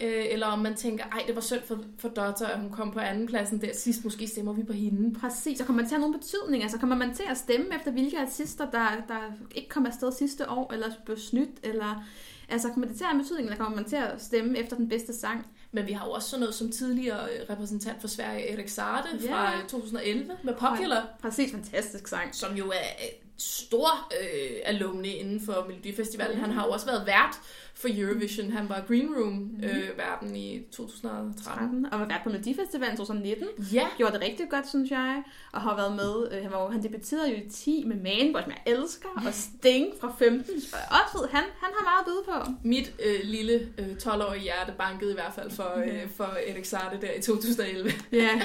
[0.00, 2.90] Øh, eller om man tænker, ej, det var synd for, for Dotter, at hun kom
[2.92, 4.04] på anden pladsen der sidst.
[4.04, 5.20] Måske stemmer vi på hende.
[5.20, 6.62] Præcis, og kommer man til at have nogen betydning?
[6.62, 9.20] Altså kommer man til at stemme efter, hvilke artister, der, der
[9.54, 12.04] ikke kom afsted sidste år, eller blev snydt, eller...
[12.48, 14.88] Altså kommer det til at have betydning, eller kommer man til at stemme efter den
[14.88, 15.46] bedste sang?
[15.72, 19.08] Men vi har jo også sådan noget som tidligere øh, repræsentant for Sverige, Erik Sarte
[19.24, 19.32] Ja.
[19.32, 22.34] fra øh, 2011 med Popular, Præcis, fantastisk sang.
[22.34, 26.38] som jo er et stor øh, alumni inden for Melodifestivalen.
[26.40, 27.40] Han har jo også været vært
[27.76, 28.50] for Eurovision.
[28.50, 31.34] Han var Green Room øh, verden i 2013.
[31.44, 33.46] 13, og var vært på Melodifestivalen 2019.
[33.72, 35.22] Ja, Gjorde det rigtig godt, synes jeg.
[35.52, 38.50] Og har været med, øh, han, var, han debuterede jo i 10 med Manboy, som
[38.52, 40.60] jeg elsker, og Sting fra 15.
[40.60, 42.52] Så også ved, han, han har meget at byde på.
[42.68, 47.00] mit øh, lille øh, 12-årige hjerte bankede i hvert fald for, øh, for Erik Sarte
[47.00, 47.90] der i 2011.
[48.12, 48.40] Ja,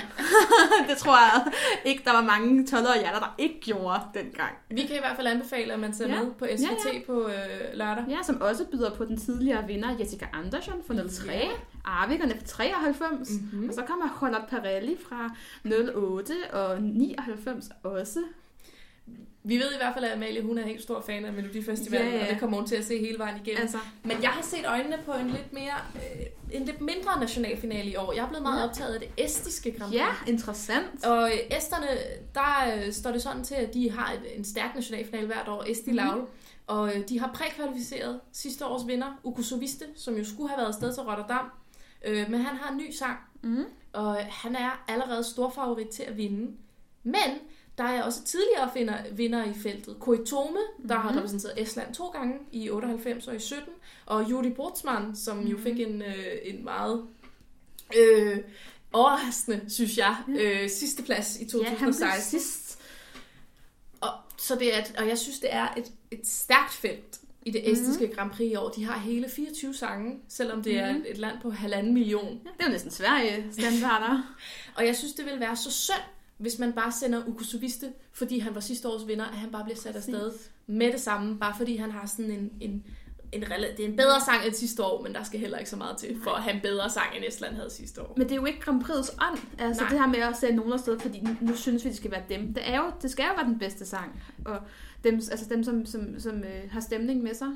[0.90, 1.52] det tror jeg
[1.86, 4.52] ikke, der var mange 12-årige hjerter, der ikke gjorde dengang.
[4.70, 6.24] Vi kan i hvert fald anbefale, at man ser Ja.
[6.24, 7.00] med på SVT Ja, ja.
[7.06, 7.34] på øh,
[7.74, 8.04] lørdag.
[8.10, 11.42] Ja, som også byder på den tidligere vinder, Jessica Andersson fra 03, Ja.
[11.86, 13.70] Arvikerne fra 93, Mhm.
[13.70, 15.36] og så kommer Charlotte Perrelli fra
[15.96, 18.20] 08 og 99 også.
[19.44, 22.18] Vi ved i hvert fald, at Amalie hun er helt stor fan af Melodifestivalen, Ja,
[22.18, 22.24] ja.
[22.24, 23.62] og det kommer hun til at se hele vejen igennem.
[23.62, 26.26] Altså, Men jeg har set øjnene på en lidt mere, øh,
[26.60, 28.14] en lidt mindre nationalfinale i år.
[28.14, 28.66] Jeg er blevet meget Ja.
[28.68, 30.02] optaget af det estiske Grand Prix.
[30.02, 31.06] ja, interessant.
[31.06, 31.88] Og øh, esterne,
[32.36, 35.64] der øh, står det sådan til, at de har et, en stærk nationalfinale hvert år,
[35.68, 35.96] Esti Mhm.
[35.96, 36.26] Laul.
[36.70, 40.68] Og øh, de har prækvalificeret sidste års vinder, Uko Soviste, som jo skulle have været
[40.68, 41.46] afsted til Rotterdam.
[42.06, 43.64] Øh, men han har en ny sang, Mm.
[43.94, 46.52] og øh, han er allerede stor favorit til at vinde.
[47.04, 47.38] Men
[47.78, 49.96] der er også tidligere vinder, vinder i feltet.
[50.00, 50.58] Koitome,
[50.90, 51.18] der har Mhm.
[51.18, 53.74] repræsenteret Estland to gange i 98 og i 17.
[54.06, 55.48] Og Juri Bortsmann, som Mhm.
[55.48, 57.06] jo fik en, øh, en meget
[57.98, 58.38] øh,
[58.94, 62.40] overraskende, synes jeg, øh, sidste plads i Ja, han 2016.
[62.40, 62.69] sidst.
[64.02, 67.72] Og, så det er, og jeg synes, det er et, et stærkt felt i det
[67.72, 68.14] estiske mm.
[68.16, 68.70] Grand Prix i år.
[68.70, 70.80] De har hele 24 sange, selvom det mm.
[70.80, 71.04] er Mhm.
[71.08, 72.26] et, land på halvanden million.
[72.45, 74.36] Ja, det er jo næsten Sverige standarder.
[74.78, 76.04] Og jeg synes, det ville være så synd,
[76.38, 79.64] hvis man bare sender Uko Soviste, fordi han var sidste års vinder, at han bare
[79.64, 80.32] bliver sat afsted
[80.68, 82.84] med det samme, bare fordi han har sådan en, en,
[83.32, 85.76] en det er en bedre sang end sidste år, men der skal heller ikke så
[85.76, 88.14] meget til for at have en bedre sang, end Estland havde sidste år.
[88.18, 89.90] Men det er jo ikke Grand Prix's ånd, altså Nej.
[89.90, 92.24] det her med at sende nogen afsted, fordi nu, nu synes vi, det skal være
[92.30, 92.54] dem.
[92.54, 94.60] Det, er jo, det skal jo være den bedste sang, og
[95.04, 97.48] dem, altså dem som, som, som øh, har stemning med sig.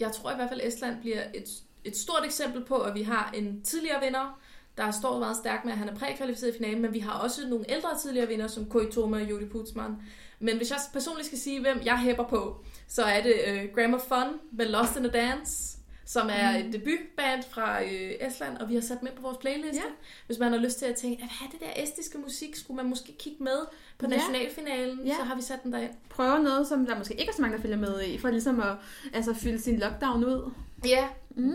[0.00, 1.48] Jeg tror i hvert fald, at Estland bliver et,
[1.84, 4.40] et stort eksempel på, at vi har en tidligere vinder,
[4.76, 7.48] der står meget stærkt med, at han er prækvalificeret i finalen, men vi har også
[7.48, 9.96] nogle ældre tidligere vinder, som Koitoma og Juri Putzmann.
[10.40, 13.98] Men hvis jeg personligt skal sige, hvem jeg hæpper på, så er det uh, Grammar
[14.08, 18.74] Fun med Lost in a Dance, som er et debutband fra øh, Estland, og vi
[18.74, 19.76] har sat med på vores playliste.
[19.76, 19.82] Ja.
[20.26, 22.88] Hvis man har lyst til at tænke, at hvad det der estiske musik, skulle man
[22.88, 23.58] måske kigge med
[23.98, 24.16] på Ja.
[24.16, 25.14] nationalfinalen, Ja.
[25.16, 25.90] så har vi sat den derind.
[26.10, 28.60] Prøve noget, som der måske ikke er så mange, der følger med i, for ligesom
[28.60, 28.74] at
[29.12, 30.50] altså, fylde sin lockdown ud.
[30.86, 31.54] Ja, Mm.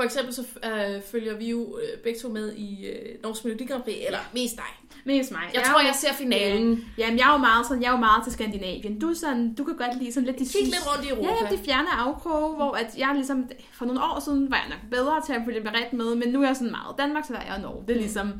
[0.00, 3.64] For eksempel så øh, følger vi jo øh, begge to med i øh, Norsk Melodi
[3.66, 4.64] Grand Prix, eller mest dig.
[5.04, 5.40] Mest mig.
[5.54, 6.84] Jeg er tror, jo- jeg ser finalen.
[6.98, 8.98] Jamen, jeg er jo meget, sådan, jeg er jo meget til Skandinavien.
[8.98, 11.28] Du, sådan, du kan godt lide sådan lidt de Kig lidt rundt i Europa.
[11.30, 14.66] Ja, ja, de fjerne afkroge, hvor at jeg ligesom, for nogle år siden var jeg
[14.68, 17.24] nok bedre til at følge med ret med, men nu er jeg sådan meget Danmark,
[17.26, 17.84] Sverige og Norge.
[17.88, 18.32] Det er ligesom,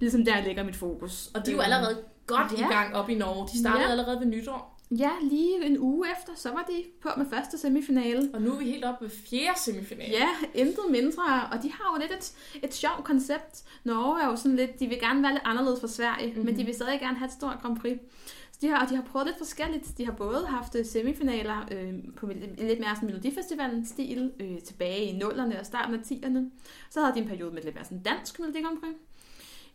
[0.00, 1.30] ligesom der ligger mit fokus.
[1.34, 2.68] Og de er jo Øhm, allerede godt Ja.
[2.68, 3.48] i gang op i Norge.
[3.52, 3.90] De startede Ja.
[3.90, 4.75] allerede ved nytår.
[4.90, 8.30] Ja, lige en uge efter, så var de på med første semifinale.
[8.34, 10.12] Og nu er vi helt oppe ved fjerde semifinale.
[10.12, 11.22] Ja, intet mindre.
[11.52, 12.32] Og de har jo lidt et,
[12.64, 13.64] et sjovt koncept.
[13.84, 16.44] Norge er jo sådan lidt, de vil gerne være lidt anderledes fra Sverige, mm-hmm.
[16.44, 17.98] men de vil stadig gerne have et stort Grand Prix.
[18.52, 19.98] Så de har, og de har prøvet lidt forskelligt.
[19.98, 22.26] De har både haft øh, semifinaler øh, på
[22.58, 26.60] lidt mere sådan Melodifestivalen-stil øh, tilbage i nullerne og starten af 10'erne.
[26.90, 28.94] Så havde de en periode med lidt mere sådan dansk Melodi Grand Prix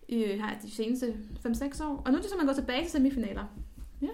[0.09, 2.01] øh, her de seneste 5-6 år.
[2.05, 3.43] Og nu er de simpelthen gået tilbage til semifinaler.
[4.01, 4.07] Ja.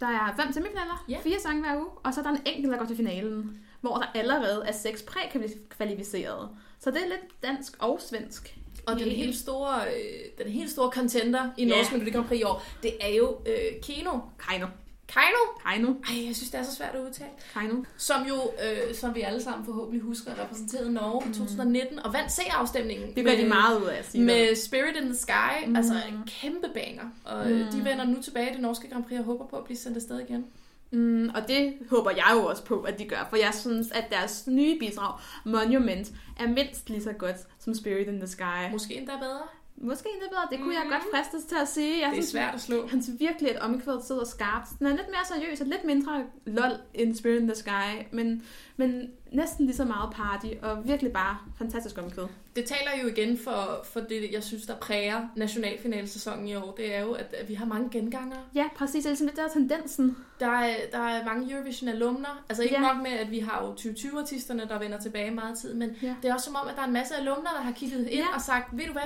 [0.00, 1.18] Der er fem semifinaler, Ja.
[1.22, 3.96] fire sange hver uge, og så er der en enkelt, der går til finalen, hvor
[3.96, 6.48] der allerede er seks prækvalificerede.
[6.78, 8.58] Så det er lidt dansk og svensk.
[8.86, 11.64] Og den helt store, øh, den helt store contender i.
[11.64, 14.18] Norsk Melodi Grand Prix i år, det er jo øh, Keno.
[14.48, 14.66] Keino.
[15.08, 15.42] Keino?
[15.66, 15.94] Keino.
[16.08, 17.30] Ej, jeg synes, det er så svært at udtale.
[17.54, 17.74] Keino.
[17.96, 22.32] Som jo, øh, som vi alle sammen forhåbentlig husker, repræsenterede Norge i 2019 og vandt
[22.32, 23.08] C-afstemningen.
[23.08, 23.14] Mm.
[23.14, 24.26] Det gør de meget ud af at sige det.
[24.26, 25.70] Med Spirit in the Sky, mm.
[25.70, 25.76] Mm.
[25.76, 27.04] altså en kæmpe banger.
[27.24, 27.64] Og mm.
[27.72, 29.96] de vender nu tilbage i det norske Grand Prix og håber på at blive sendt
[29.96, 30.46] afsted igen.
[30.90, 34.04] Mm, og det håber jeg jo også på, at de gør, for jeg synes, at
[34.10, 38.72] deres nye bidrag, Monument, er mindst lige så godt som Spirit in the Sky.
[38.72, 39.42] Måske endda bedre.
[39.80, 40.42] Måske endda bedre.
[40.50, 40.72] Det kunne mm.
[40.82, 42.00] jeg godt fristes til at sige.
[42.06, 42.86] Jeg Det er svært at slå.
[42.86, 44.68] Han synes virkelig, at omkvædet sidder skarpt.
[44.78, 48.42] Den er lidt mere seriøs og lidt mindre lol end Spirit in the Sky, men,
[48.76, 52.24] men næsten lige så meget party, og virkelig bare fantastisk omkvæd.
[52.56, 56.74] Det taler jo igen for, for det, jeg synes, der præger nationalfinalsæsonen i år.
[56.76, 58.40] Det er jo, at, vi har mange gengangere.
[58.54, 58.94] Ja, præcis.
[59.02, 60.16] Det er ligesom lidt der er tendensen.
[60.40, 62.44] Der er, der er mange Eurovision-alumner.
[62.48, 62.80] Altså ikke Ja.
[62.92, 66.14] nok med, at vi har jo 2020-artisterne, der vender tilbage meget tid, men Ja.
[66.22, 68.10] det er også som om, at der er en masse alumner, der har kigget ind
[68.10, 68.34] Ja.
[68.34, 69.02] og sagt, ved du hvad,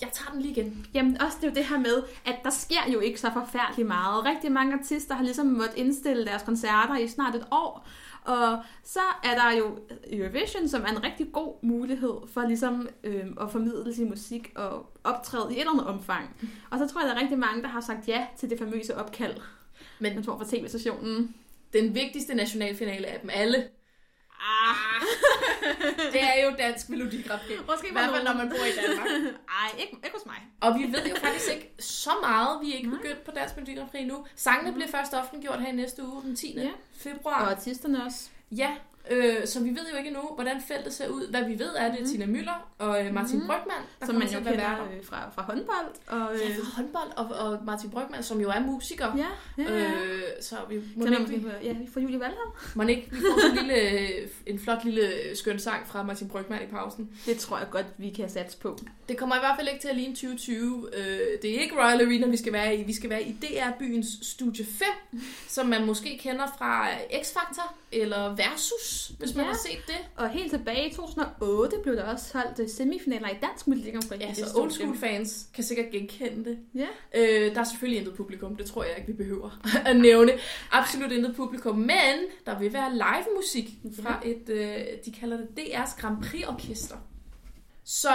[0.00, 0.86] jeg tager den lige igen.
[0.94, 3.88] Jamen også det er jo det her med, at der sker jo ikke så forfærdeligt
[3.88, 4.24] meget.
[4.24, 7.86] Rigtig mange artister har ligesom måttet indstille deres koncerter i snart et år.
[8.24, 9.78] Og så er der jo
[10.12, 14.86] Eurovision, som er en rigtig god mulighed for ligesom øh, at formidle sin musik og
[15.04, 16.36] optræde i et eller andet omfang.
[16.70, 18.96] Og så tror jeg, der er rigtig mange, der har sagt ja til det famøse
[18.96, 19.36] opkald,
[19.98, 21.34] Men man tror fra tv-stationen.
[21.72, 23.68] den vigtigste nationalfinale af dem alle,
[24.42, 25.02] Ah,
[26.12, 27.58] det er jo Dansk Melodi Grand Prix.
[27.66, 29.06] Måske I hvert fald, når man bor i Danmark.
[29.62, 30.36] ej, ikke, ikke hos mig.
[30.60, 32.60] Og vi ved jo faktisk ikke så meget.
[32.62, 34.26] Vi er ikke begyndt på Dansk Melodi Grand Prix nu.
[34.36, 36.54] Sangene bliver først offentliggjort her i næste uge, den 10.
[36.56, 36.62] Ja.
[36.62, 36.68] Ja.
[36.68, 37.34] Og februar.
[37.34, 38.28] artisterne også.
[38.50, 38.70] Ja,
[39.10, 41.30] øh, så vi ved jo ikke endnu, hvordan feltet ser ud.
[41.30, 43.46] Hvad vi ved er, det er Tina Møller og øh, Martin Mhm.
[43.46, 45.86] Brygman, der Som man jo kender øh, fra, fra håndbold.
[46.06, 49.06] Og, øh, Ja, fra håndbold og, og Martin Brygman, som jo er musiker.
[49.16, 49.26] ja,
[49.64, 49.90] ja, ja.
[49.92, 52.50] Øh, så vi må ikke, vi, ja, fra Julie Valhall.
[52.74, 56.62] må ikke vi får sådan en, lille, en flot lille skøn sang fra Martin Brygman
[56.62, 57.10] i pausen.
[57.26, 58.78] Det tror jeg godt, vi kan satse på.
[59.08, 60.88] Det kommer i hvert fald ikke til at ligne 2020.
[60.94, 61.04] Øh,
[61.42, 62.82] det er ikke Royal Arena, vi skal være i.
[62.82, 64.86] Vi skal være i DR-byens Studie 5,
[65.48, 69.50] som man måske kender fra X-Factor eller Versus, hvis man Ja.
[69.50, 69.96] har set det.
[70.16, 74.08] Og helt tilbage i 2008 blev der også holdt øh, semifinaler i Dansk Melodi Grand
[74.08, 74.20] Prix.
[74.20, 76.58] Ja, så old school fans kan sikkert genkende det.
[76.74, 76.86] Ja.
[77.14, 80.32] Øh, der er selvfølgelig intet publikum, det tror jeg ikke, vi behøver at nævne.
[80.72, 82.16] Absolut intet publikum, men
[82.46, 83.68] der vil være live musik
[84.02, 86.96] fra et, øh, de kalder det DR's Grand Prix Orkester.
[87.84, 88.08] Så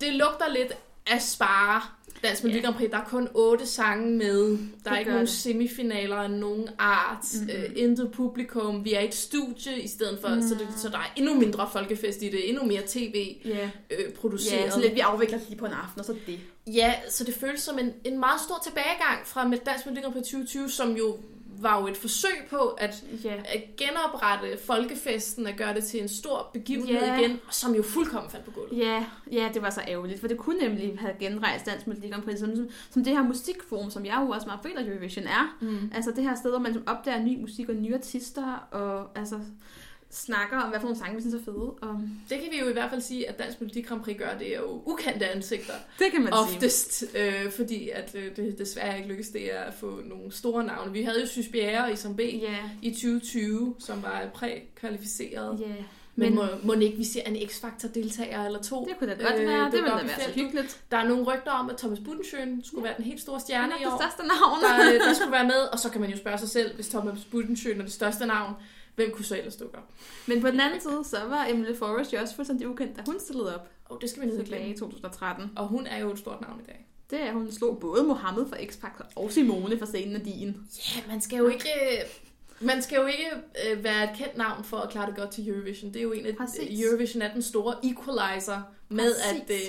[0.00, 0.72] det lugter lidt
[1.10, 1.82] af spare.
[2.22, 2.64] Dansk Melodi Ja.
[2.64, 4.58] Grand Prix, der er kun otte sange med.
[4.84, 5.34] Der er ikke nogen det.
[5.34, 7.24] semifinaler af nogen art.
[7.34, 7.42] Mhm.
[7.42, 7.62] Mm-hmm.
[7.64, 8.84] Øh, intet publikum.
[8.84, 10.42] Vi er i et studie i stedet for, mm.
[10.42, 12.48] så, det, så der er endnu mindre folkefest i det.
[12.48, 14.60] Endnu mere tv Ja, øh, produceret.
[14.60, 16.38] ja så lidt, vi afvikler lige på en aften, og så det.
[16.66, 20.12] Ja, så det føles som en, en meget stor tilbagegang fra med Dansk Melodi Grand
[20.14, 21.18] Prix 2020, som jo
[21.62, 23.34] var jo et forsøg på at, Ja.
[23.34, 27.18] at genoprette folkefesten, at gøre det til en stor begivenhed Ja.
[27.18, 28.78] igen, som jo fuldkommen faldt på gulvet.
[28.78, 32.22] Ja, ja, det var så ærgerligt, for det kunne nemlig have genrejst Dansk Melodi Grand
[32.22, 35.56] Prix, som, som, som det her musikforum, som jeg jo også meget føler, Eurovision er.
[35.60, 35.92] Mm.
[35.94, 39.40] Altså det her sted, hvor man opdager ny musik og nye artister, og altså
[40.10, 41.70] snakker om, hvad for nogle sange, vi synes er fede.
[41.82, 42.00] Og
[42.30, 44.54] Det kan vi jo i hvert fald sige, at Dansk Melodi Grand Prix gør, det
[44.54, 45.72] er jo ukendte ansigter.
[45.98, 46.56] det kan man sige.
[46.56, 50.92] Oftest, øh, fordi at øh, det desværre ikke lykkedes det at få nogle store navne.
[50.92, 55.60] Vi havde jo Sys Bjerre i som B Ja, i 2020, som var prækvalificeret.
[55.60, 55.66] ja.
[56.16, 58.84] Men, Men- må, må ikke vi ser en X-Factor-deltager eller to?
[58.88, 59.64] Det kunne da godt Øh, være.
[59.64, 60.80] Det dukke ville da være så hyggeligt.
[60.90, 63.76] Der er nogle rygter om, at Thomas Budensjøen skulle være den helt store stjerne er
[63.76, 64.60] i det år, største navn.
[64.62, 65.60] der, øh, der skulle være med.
[65.72, 68.54] Og så kan man jo spørge sig selv, hvis Thomas Budensjøen er det største navn,
[69.04, 69.84] hvem kunne så ellers dukke op?
[70.26, 73.20] Men på den anden side, så var Emily Forrest jo også fuldstændig ukendt, da hun
[73.20, 74.68] stillede op Og det skal vi tilbage glemme.
[74.74, 75.50] i 2013.
[75.56, 76.86] Og hun er jo et stort navn i dag.
[77.10, 80.56] Det er, hun slog både Mohammed fra X-Factor og Simone fra scenen af din.
[80.96, 81.68] Ja, man skal jo ikke...
[81.92, 81.98] øh,
[82.66, 83.26] Man skal jo ikke
[83.70, 85.92] øh, være et kendt navn for at klare det godt til Eurovision.
[85.92, 86.80] Det er jo en af Præcis.
[86.84, 89.40] Eurovision er den store equalizer med Præcis.
[89.42, 89.60] at det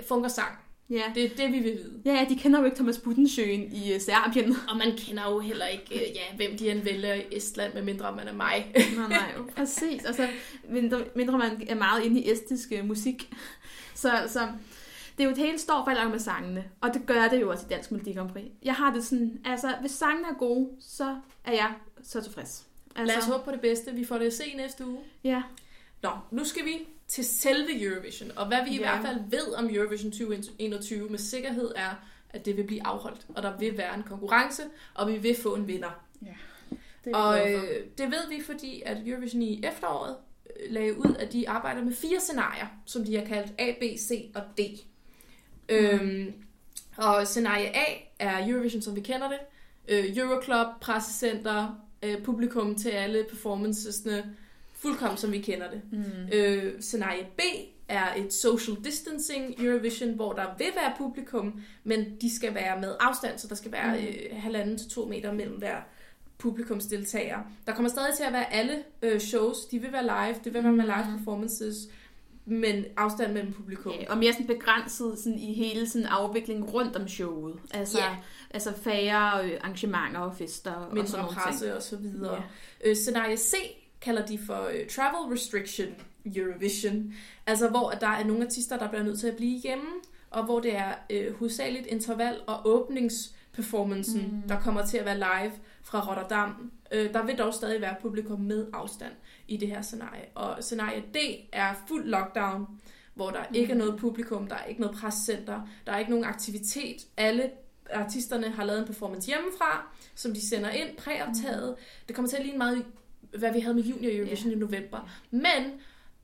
[0.00, 0.58] øh, fungerer sang.
[0.90, 1.02] Ja.
[1.14, 2.00] Det er det, vi vil vide.
[2.04, 4.56] Ja, ja, de kender jo ikke Thomas Budensjøen i uh, Serbien.
[4.70, 8.16] Og man kender jo heller ikke, øh, ja, hvem de end vælger i Estland, medmindre
[8.16, 8.72] man er mig.
[8.96, 10.04] nej, nej, præcis.
[10.04, 10.28] Altså,
[10.68, 13.32] mindre, mindre man er meget inde i estisk uh, musik.
[13.94, 14.40] Så, så
[15.18, 16.64] det er jo et helt står falder med sangene.
[16.80, 18.44] Og det gør det jo også i Dansk Melodi Grand Prix.
[18.62, 21.72] Jeg har det sådan, altså, hvis sangene er gode, så er jeg
[22.02, 22.66] så tilfreds.
[22.96, 23.94] Altså, Lad os håbe på det bedste.
[23.94, 24.98] Vi får det at se næste uge.
[25.24, 25.42] Ja,
[26.04, 28.30] Nå, nu skal vi til selve Eurovision.
[28.36, 28.80] Og hvad vi i Ja.
[28.80, 31.90] hvert fald ved om Eurovision 2021 med sikkerhed er,
[32.30, 33.26] at det vil blive afholdt.
[33.36, 34.62] Og der vil være en konkurrence,
[34.94, 36.04] og vi vil få en vinder.
[37.04, 37.62] det er Og øh,
[37.98, 40.16] det ved vi, fordi at Eurovision i efteråret
[40.60, 43.82] øh, lagde ud, at de arbejder med fire scenarier, som de har kaldt A, B,
[43.98, 44.60] C og D.
[45.70, 45.74] Mm.
[45.76, 46.32] Øhm,
[46.96, 47.84] og scenarie A
[48.18, 49.38] er Eurovision, som vi kender det.
[49.88, 54.36] Øh, Euroclub, pressecenter, øh, publikum til alle performancesne,
[54.88, 55.80] fuldkommen som vi kender det.
[55.92, 56.02] Mm.
[56.32, 57.40] Øh, scenarie B
[57.88, 62.94] er et social distancing Eurovision, hvor der vil være publikum, men de skal være med
[63.00, 64.04] afstand, så der skal være Mm.
[64.06, 65.76] øh, halvanden til to meter mellem hver
[66.38, 67.38] publikumsdeltager.
[67.66, 70.62] Der kommer stadig til at være alle øh, shows, de vil være live, det vil
[70.64, 71.16] være med live Mm.
[71.18, 71.76] performances,
[72.46, 73.92] men afstand mellem publikum.
[74.00, 77.58] Ja, og mere sådan begrænset sådan i hele sådan afviklingen rundt om showet.
[77.74, 78.16] Altså, Ja.
[78.50, 81.40] altså færre øh, arrangementer og fester og sådan mindre nogle ting.
[81.40, 82.34] presse og så videre.
[82.84, 82.90] Ja.
[82.90, 83.54] Øh, scenarie C
[84.04, 85.88] kalder de for øh, travel restriction
[86.36, 87.14] Eurovision,
[87.46, 89.90] altså hvor at der er nogle artister, der bliver nødt til at blive hjemme,
[90.30, 94.48] og hvor det er øh, hovedsageligt interval og åbningsperformancen, mm.
[94.48, 95.52] der kommer til at være live
[95.82, 96.72] fra Rotterdam.
[96.92, 99.12] Øh, der vil dog stadig være publikum med afstand
[99.48, 100.24] i det her scenarie.
[100.34, 101.16] Og scenarie D
[101.52, 102.66] er fuld lockdown,
[103.14, 103.54] hvor der mm.
[103.54, 107.06] ikke er noget publikum, der er ikke noget prescenter, der er ikke nogen aktivitet.
[107.16, 107.50] Alle
[107.92, 111.70] artisterne har lavet en performance hjemmefra, som de sender ind, præoptaget.
[111.70, 111.84] Mm.
[112.08, 112.84] Det kommer til at ligne meget,
[113.38, 114.56] hvad vi havde med Junior Eurovision yeah.
[114.56, 115.10] i november.
[115.30, 115.62] Men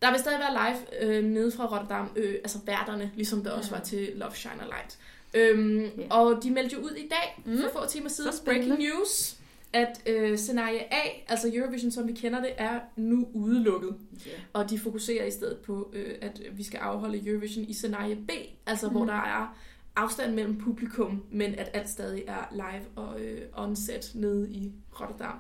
[0.02, 3.70] der vil stadig være live øh, nede fra Rotterdam, øh, altså værterne, ligesom der også
[3.70, 4.98] var til Love Shine Light.
[5.34, 5.90] Øhm, yeah.
[6.10, 7.58] Og de meldte jo ud i dag, mm.
[7.62, 9.36] for få timer siden, breaking news,
[9.72, 13.96] at øh, scenarie A, altså Eurovision som vi kender det, er nu udelukket.
[14.28, 14.38] Yeah.
[14.52, 18.30] Og de fokuserer i stedet på, øh, at vi skal afholde Eurovision i scenarie B,
[18.66, 18.92] altså mm.
[18.92, 19.56] hvor der er
[19.96, 25.34] afstand mellem publikum, men at alt stadig er live og øh, on-set nede i Rotterdam.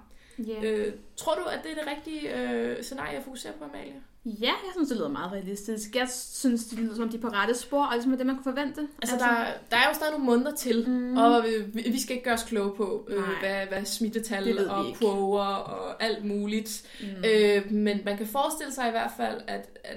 [0.48, 0.64] Yeah.
[0.64, 3.94] Øh, tror du, at det er det rigtige øh, scenarie at fokusere på, Amalie?
[4.24, 5.96] Ja, jeg synes, det lyder meget realistisk.
[5.96, 8.54] Jeg synes, det lyder som de er på rette spor, og ligesom det, man kunne
[8.54, 8.80] forvente.
[8.80, 11.16] Altså, altså der, der er jo stadig nogle måneder til, mm.
[11.16, 15.44] og vi, vi skal ikke gøre os kloge på, øh, hvad, hvad smittetal og quoer
[15.44, 16.84] og alt muligt.
[17.00, 17.24] Mm.
[17.24, 19.96] Øh, men man kan forestille sig i hvert fald, at, at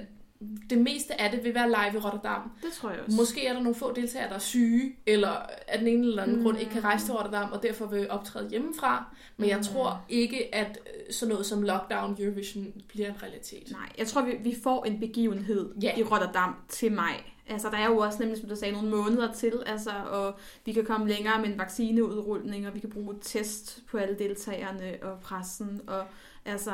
[0.70, 2.50] det meste af det vil være live i Rotterdam.
[2.62, 3.16] Det tror jeg også.
[3.16, 5.30] Måske er der nogle få deltagere, der er syge, eller
[5.68, 6.42] af den ene eller anden mm.
[6.42, 9.14] grund ikke kan rejse til Rotterdam, og derfor vil optræde hjemmefra.
[9.36, 9.64] Men jeg mm.
[9.64, 13.70] tror ikke, at øh, sådan noget som Lockdown Eurovision bliver en realitet.
[13.70, 15.98] Nej, jeg tror, vi, vi får en begivenhed ja.
[15.98, 17.22] i Rotterdam til maj.
[17.46, 20.34] Altså, der er jo også nemlig, som du sagde, nogle måneder til, altså, og
[20.64, 24.96] vi kan komme længere med en vaccineudrulning, og vi kan bruge test på alle deltagerne
[25.02, 26.04] og pressen, og
[26.44, 26.72] altså,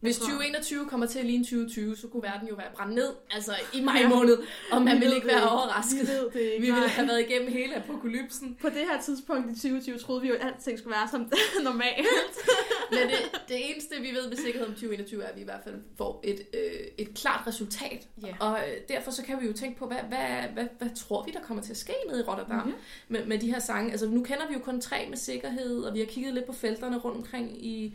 [0.00, 3.52] hvis 2021 kommer til at ligne 2020, så kunne verden jo være brændt ned, altså
[3.74, 4.38] i maj måned,
[4.72, 6.00] og man ville ikke være overrasket.
[6.00, 8.56] Vi, ved det ikke, vi ville have været igennem hele apokalypsen.
[8.60, 11.30] På det her tidspunkt i 2020 troede vi jo, at alting skulle være som
[11.62, 12.06] normalt.
[12.90, 15.60] Men det, det eneste, vi ved med sikkerhed om 2021, er, at vi i hvert
[15.64, 16.60] fald får et, øh,
[16.98, 18.08] et klart resultat.
[18.24, 18.34] Yeah.
[18.40, 21.30] Og øh, derfor så kan vi jo tænke på, hvad, hvad, hvad, hvad tror vi,
[21.30, 22.80] der kommer til at ske nede i Rotterdam mm-hmm.
[23.08, 23.90] med, med de her sange?
[23.90, 26.52] Altså nu kender vi jo kun tre med sikkerhed, og vi har kigget lidt på
[26.52, 27.94] felterne rundt omkring i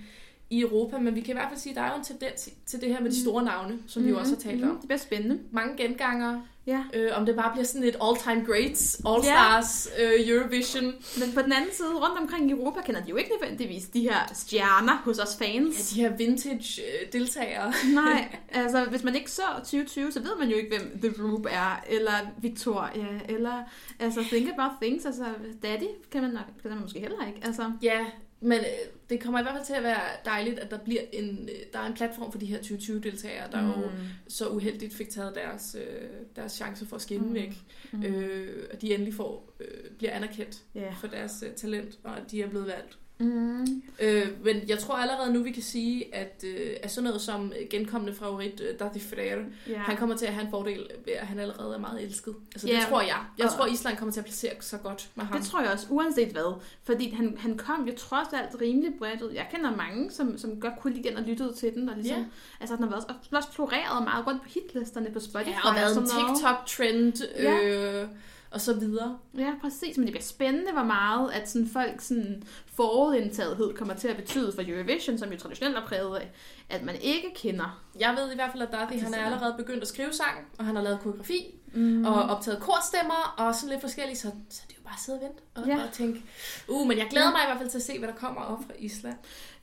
[0.50, 2.50] i Europa, men vi kan i hvert fald sige, at der er jo en tendens
[2.66, 4.08] til det her med de store navne, som mm.
[4.08, 4.70] vi jo også har talt mm.
[4.70, 4.78] om.
[4.78, 5.40] Det bliver spændende.
[5.52, 6.42] Mange genganger.
[6.68, 6.84] Ja.
[6.94, 10.14] Øh, om det bare bliver sådan et all-time greats, all-stars, ja.
[10.14, 10.86] øh, Eurovision.
[11.20, 14.02] Men på den anden side, rundt omkring i Europa, kender de jo ikke nødvendigvis de
[14.02, 15.98] her stjerner hos os fans.
[15.98, 17.74] Ja, de her vintage øh, deltagere.
[17.94, 21.46] Nej, altså hvis man ikke så 2020, så ved man jo ikke, hvem The Group
[21.50, 23.64] er, eller Victoria, eller
[24.00, 25.26] altså Think About Things, altså
[25.64, 27.40] Daddy kan man, nok, kan man måske heller ikke.
[27.44, 27.72] Altså.
[27.82, 28.06] Ja,
[28.46, 28.66] men øh,
[29.10, 31.80] det kommer i hvert fald til at være dejligt, at der bliver en, øh, der
[31.80, 33.68] er en platform for de her 2020-deltagere, der mm.
[33.68, 33.90] jo
[34.28, 37.34] så uheldigt fik taget deres, øh, deres chance for at skinne mm.
[37.34, 37.54] væk.
[37.92, 38.04] Mm.
[38.04, 40.98] Øh, og de endelig får, øh, bliver anerkendt yeah.
[40.98, 42.98] for deres øh, talent, og at de er blevet valgt.
[43.18, 43.84] Mm.
[44.00, 47.54] Øh, men jeg tror allerede nu, vi kan sige, at, øh, at sådan noget som
[47.70, 49.80] genkommende favorit, øh, Dati Freire, yeah.
[49.82, 52.36] han kommer til at have en fordel ved, at han allerede er meget elsket.
[52.54, 52.82] Altså yeah.
[52.82, 53.20] det tror jeg.
[53.38, 55.40] Jeg tror, Island kommer til at placere sig godt med ham.
[55.40, 56.62] Det tror jeg også, uanset hvad.
[56.84, 59.32] Fordi han, han kom jo trods alt rimelig bredt ud.
[59.32, 61.90] Jeg kender mange, som, som godt kunne lide den og lyttede til den.
[61.90, 62.28] Og ligesom, yeah.
[62.60, 65.50] altså, den har været også, også floreret meget rundt på hitlisterne på Spotify.
[65.50, 67.22] Ja, og været en TikTok-trend.
[67.40, 68.08] Yeah.
[68.52, 69.18] Og så videre.
[69.38, 69.98] Ja, præcis.
[69.98, 74.52] Men det bliver spændende, hvor meget at sådan folk sådan forudindtagethed kommer til at betyde
[74.56, 76.32] for Eurovision, som jo traditionelt er præget af,
[76.70, 77.84] at man ikke kender.
[78.00, 80.66] Jeg ved i hvert fald, at Darty, han er allerede begyndt at skrive sang, og
[80.66, 82.06] han har lavet koreografi, mm.
[82.06, 85.18] og optaget korstemmer, og sådan lidt forskelligt, så, så det er jo bare at sidde
[85.18, 85.88] og vente og, ja.
[85.88, 86.24] og tænke,
[86.68, 88.64] uh, men jeg glæder mig i hvert fald til at se, hvad der kommer op
[88.64, 89.16] fra Island.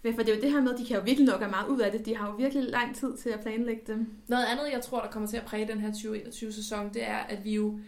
[0.04, 1.68] Ja, for det er jo det her med, at de kan jo virkelig nok meget
[1.68, 2.06] ud af det.
[2.06, 4.06] De har jo virkelig lang tid til at planlægge dem.
[4.28, 7.44] Noget andet, jeg tror, der kommer til at præge den her 2021-sæson, det er, at
[7.44, 7.78] vi jo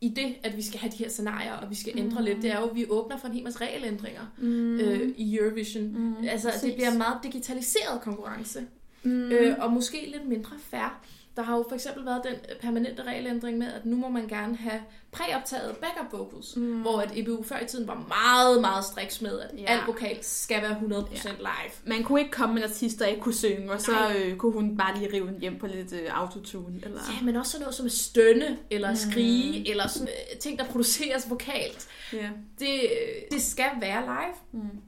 [0.00, 2.24] i det, at vi skal have de her scenarier, og vi skal ændre mm.
[2.24, 4.80] lidt, det er jo, at vi åbner for en hel masse regelændringer mm.
[4.80, 5.84] øh, i Eurovision.
[5.84, 6.14] Mm.
[6.28, 6.62] Altså, Præcis.
[6.62, 8.66] det bliver en meget digitaliseret konkurrence,
[9.02, 9.32] mm.
[9.32, 11.04] øh, og måske lidt mindre fair.
[11.36, 14.56] Der har jo for eksempel været den permanente regelændring med, at nu må man gerne
[14.56, 14.80] have
[15.12, 16.80] præoptaget backup vocals, mm.
[16.80, 19.64] hvor at EBU før i tiden var meget, meget striks med, at ja.
[19.64, 21.32] alt vokal skal være 100% ja.
[21.38, 21.72] live.
[21.84, 24.52] Man kunne ikke komme med en artist, der ikke kunne synge, og så øh, kunne
[24.52, 26.80] hun bare lige rive den hjem på lidt øh, autotune.
[26.82, 27.00] Eller...
[27.18, 28.96] Ja, men også sådan noget som stønne, eller mm.
[28.96, 31.88] skrige, eller sådan, øh, ting, der produceres vokalt.
[32.12, 32.28] Ja.
[32.58, 32.80] Det,
[33.30, 34.62] det skal være live.
[34.62, 34.80] Mm.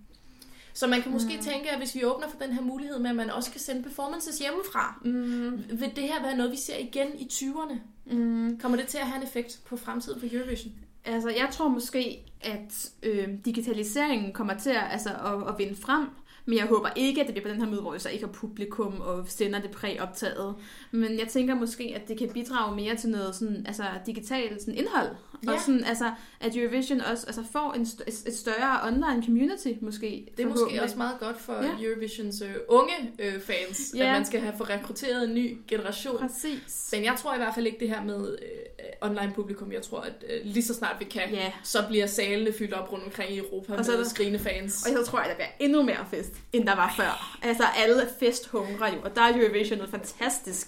[0.77, 1.43] Så man kan måske mm.
[1.43, 3.83] tænke, at hvis vi åbner for den her mulighed med, at man også kan sende
[3.83, 5.81] performances hjemmefra, mm.
[5.81, 7.75] vil det her være noget, vi ser igen i 20'erne?
[8.15, 8.59] Mm.
[8.61, 10.73] Kommer det til at have en effekt på fremtiden for Eurovision?
[11.05, 16.09] Altså, jeg tror måske, at øh, digitaliseringen kommer til at, altså, at, at vinde frem,
[16.47, 18.25] men jeg håber ikke, at det bliver på den her måde, hvor vi så ikke
[18.25, 20.55] har publikum og sender det præoptaget.
[20.91, 24.75] Men jeg tænker måske, at det kan bidrage mere til noget sådan, altså, digitalt sådan
[24.75, 25.09] indhold.
[25.49, 25.61] Og Ja.
[25.61, 30.27] sådan, altså, at Eurovision også altså, får en st- et- større online community, måske.
[30.37, 31.71] Det er måske også meget godt for Ja.
[31.89, 34.07] Eurovisions øh, unge øh, fans, Ja.
[34.07, 36.19] at man skal have få rekrutteret en ny generation.
[36.19, 36.89] Præcis.
[36.93, 39.73] Men jeg tror i hvert fald ikke det her med øh, online publikum.
[39.73, 41.53] Jeg tror, at øh, lige så snart vi kan, Ja.
[41.63, 44.39] så bliver salene fyldt op rundt omkring i Europa Og og så med der- skrigende
[44.39, 44.87] fans.
[44.87, 47.39] Og så tror jeg, der bliver endnu mere fest, end der var før.
[47.43, 50.67] Altså, alle er festhungre jo, og der er Eurovision et fantastisk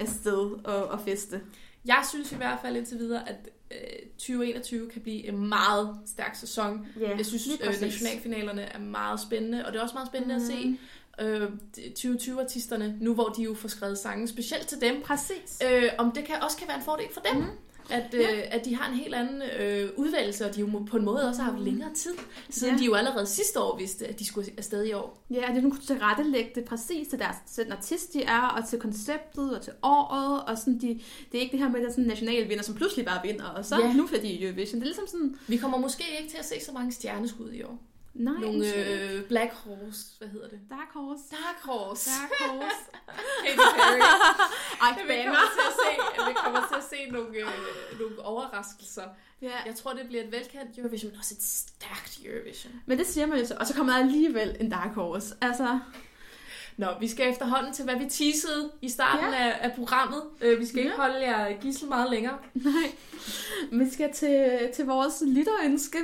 [0.00, 1.40] øh, sted at, at feste.
[1.86, 3.36] Jeg synes i hvert fald indtil videre, at
[3.70, 3.78] øh,
[4.18, 6.86] 2021 kan blive en meget stærk sæson.
[7.00, 10.40] Ja, Jeg synes, øh, nationalfinalerne er meget spændende, og det er også meget spændende mm.
[10.40, 10.78] at se Mhm.
[11.26, 11.50] øh,
[11.98, 15.60] 2020-artisterne, nu hvor de jo får skrevet sange specielt til dem, Præcis.
[15.72, 17.40] øh, om det kan, også kan være en fordel for dem.
[17.40, 17.46] Mm.
[17.90, 21.04] At, øh, at de har en helt anden øh, udvalgelse, og de jo på en
[21.04, 22.14] måde også har haft længere tid,
[22.50, 22.80] siden Ja.
[22.80, 25.24] de jo allerede sidste år vidste, at de skulle afsted i år.
[25.30, 28.40] Ja, og det er, kunne tilrettelægge det præcis til, deres, til den artist, de er,
[28.40, 30.86] og til konceptet, og til året, og sådan, de,
[31.32, 33.04] det er ikke det her med, at der er sådan en national vinder, som pludselig
[33.04, 33.92] bare vinder, og så Ja.
[33.92, 34.74] nu får de Eurovision.
[34.80, 37.62] Det er ligesom sådan, Vi kommer måske ikke til at se så mange stjerneskud i
[37.62, 37.78] år.
[38.14, 40.60] Nej, Nogle øh, Black Horse, hvad hedder det?
[40.70, 41.22] Dark Horse.
[41.30, 42.10] Dark Horse.
[42.10, 42.76] Dark Horse.
[43.44, 43.98] Katy Perry.
[44.84, 45.90] Ej, Vi kommer, til at se,
[46.28, 49.02] vi kommer til at se nogle, øh, nogle overraskelser.
[49.42, 49.50] Ja.
[49.66, 52.72] Jeg tror, det bliver et velkendt Eurovision, men også et stærkt Eurovision.
[52.86, 55.34] Men det siger man jo så, og så kommer der alligevel en Dark Horse.
[55.40, 55.78] Altså,
[56.76, 59.36] Nå, vi skal efterhånden til, hvad vi teasede i starten Ja.
[59.48, 60.22] af, af programmet.
[60.40, 60.96] Øh, vi skal ikke Ja.
[60.96, 62.38] holde jer gissel meget længere.
[62.54, 62.92] nej.
[63.72, 65.98] Vi skal til, til vores lytterønske.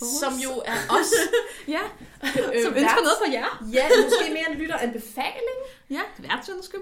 [0.00, 0.12] Vores.
[0.20, 1.12] Som jo er os.
[1.74, 1.80] Ja,
[2.22, 3.66] øh, som ønsker noget for jer.
[3.72, 5.58] Ja, måske mere en lytteranbefaling.
[5.90, 6.76] Ja, værtsønske.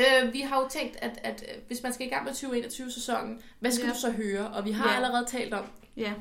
[0.00, 3.40] Øh, vi har jo tænkt, at, at øh, hvis man skal i gang med 2021-sæsonen,
[3.60, 3.92] hvad skal Ja.
[3.92, 4.48] du så høre?
[4.48, 4.96] Og vi har ja.
[4.96, 5.64] allerede talt om,
[5.96, 6.12] Ja,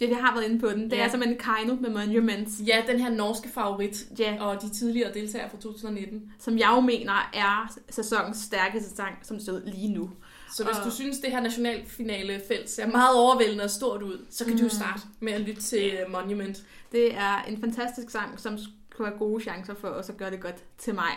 [0.00, 0.90] ja vi har været inde på den.
[0.90, 1.04] Det Ja.
[1.04, 2.52] er simpelthen Kaino med Monuments.
[2.66, 6.32] ja, den her norske favorit, Ja, og de tidligere deltagere fra 2019.
[6.38, 10.10] som jeg jo mener er sæsonens stærkeste sang, som stod lige nu.
[10.54, 14.44] Så hvis Og- du synes, det her nationalfinale-felt ser meget overvældende og stort ud, så
[14.44, 14.58] kan mm.
[14.58, 14.68] du Mm.
[14.68, 16.62] jo starte med at lytte til øh, Monument.
[16.92, 18.58] Det er en fantastisk sang, som
[18.90, 21.12] skulle have gode chancer for os at gøre det godt til mig.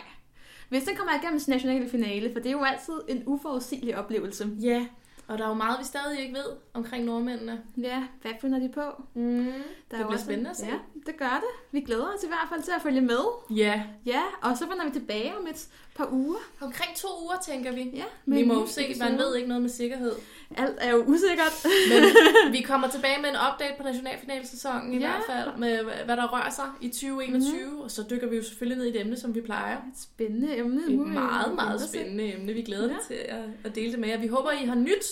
[0.69, 4.49] Hvis den kommer igennem til nationale finale, for det er jo altid en uforudsigelig oplevelse.
[4.61, 4.85] Ja,
[5.31, 7.61] og der er jo meget, vi stadig ikke ved omkring nordmændene.
[7.77, 8.81] Ja, hvad finder de på?
[9.13, 9.45] Mm.
[9.45, 9.51] Der
[9.97, 10.65] Det er bliver spændende at se.
[10.65, 10.73] Ja,
[11.05, 11.71] det gør det.
[11.71, 13.19] Vi glæder os i hvert fald til at følge med.
[13.49, 16.39] Ja, Ja, og så vender vi tilbage om et par uger.
[16.61, 17.81] omkring to uger, tænker vi.
[17.93, 20.15] Ja, Vi må jo se, man ved ikke noget med sikkerhed.
[20.57, 21.65] Alt er jo usikkert.
[21.89, 22.03] Men
[22.55, 25.07] vi kommer tilbage med en update på nationalfinalsæsonen i Ja.
[25.07, 27.65] hvert fald, med hvad der rører sig i 2021.
[27.65, 27.73] Mhm.
[27.75, 27.79] Mm.
[27.81, 29.77] Og så dykker vi jo selvfølgelig ned i et emne, som vi plejer.
[29.77, 30.81] Et spændende emne.
[30.93, 32.53] Et meget, meget spændende emne.
[32.53, 32.93] Vi glæder Ja.
[32.93, 32.99] ja.
[32.99, 34.17] os til at, at dele det med jer.
[34.17, 35.05] Vi håber, I har nyt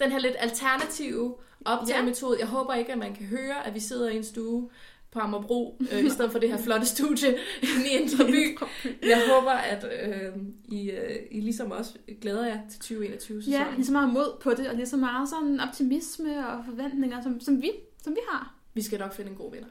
[0.00, 1.34] den her lidt alternative
[1.64, 2.36] optagemetode.
[2.40, 4.68] Jeg håber ikke, at man kan høre, at vi sidder i en stue
[5.10, 7.28] på Amagerbro, øh, i stedet for det her flotte studie
[7.86, 8.58] i Indre By.
[9.02, 10.32] Jeg håber, at øh,
[10.64, 13.66] I, øh, I ligesom også glæder jer til 2021 sæsonen.
[13.66, 17.22] Ja, lige så meget mod på det, og lige så meget sådan optimisme og forventninger,
[17.22, 17.70] som, som, vi,
[18.02, 18.54] som vi har.
[18.74, 19.68] Vi skal nok finde en god vinder.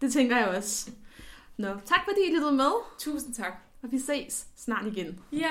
[0.00, 0.90] Det tænker jeg også.
[1.56, 3.52] Nå, tak fordi I lyttede med, Tusind tak.
[3.82, 5.18] og vi ses snart igen.
[5.32, 5.50] Ja.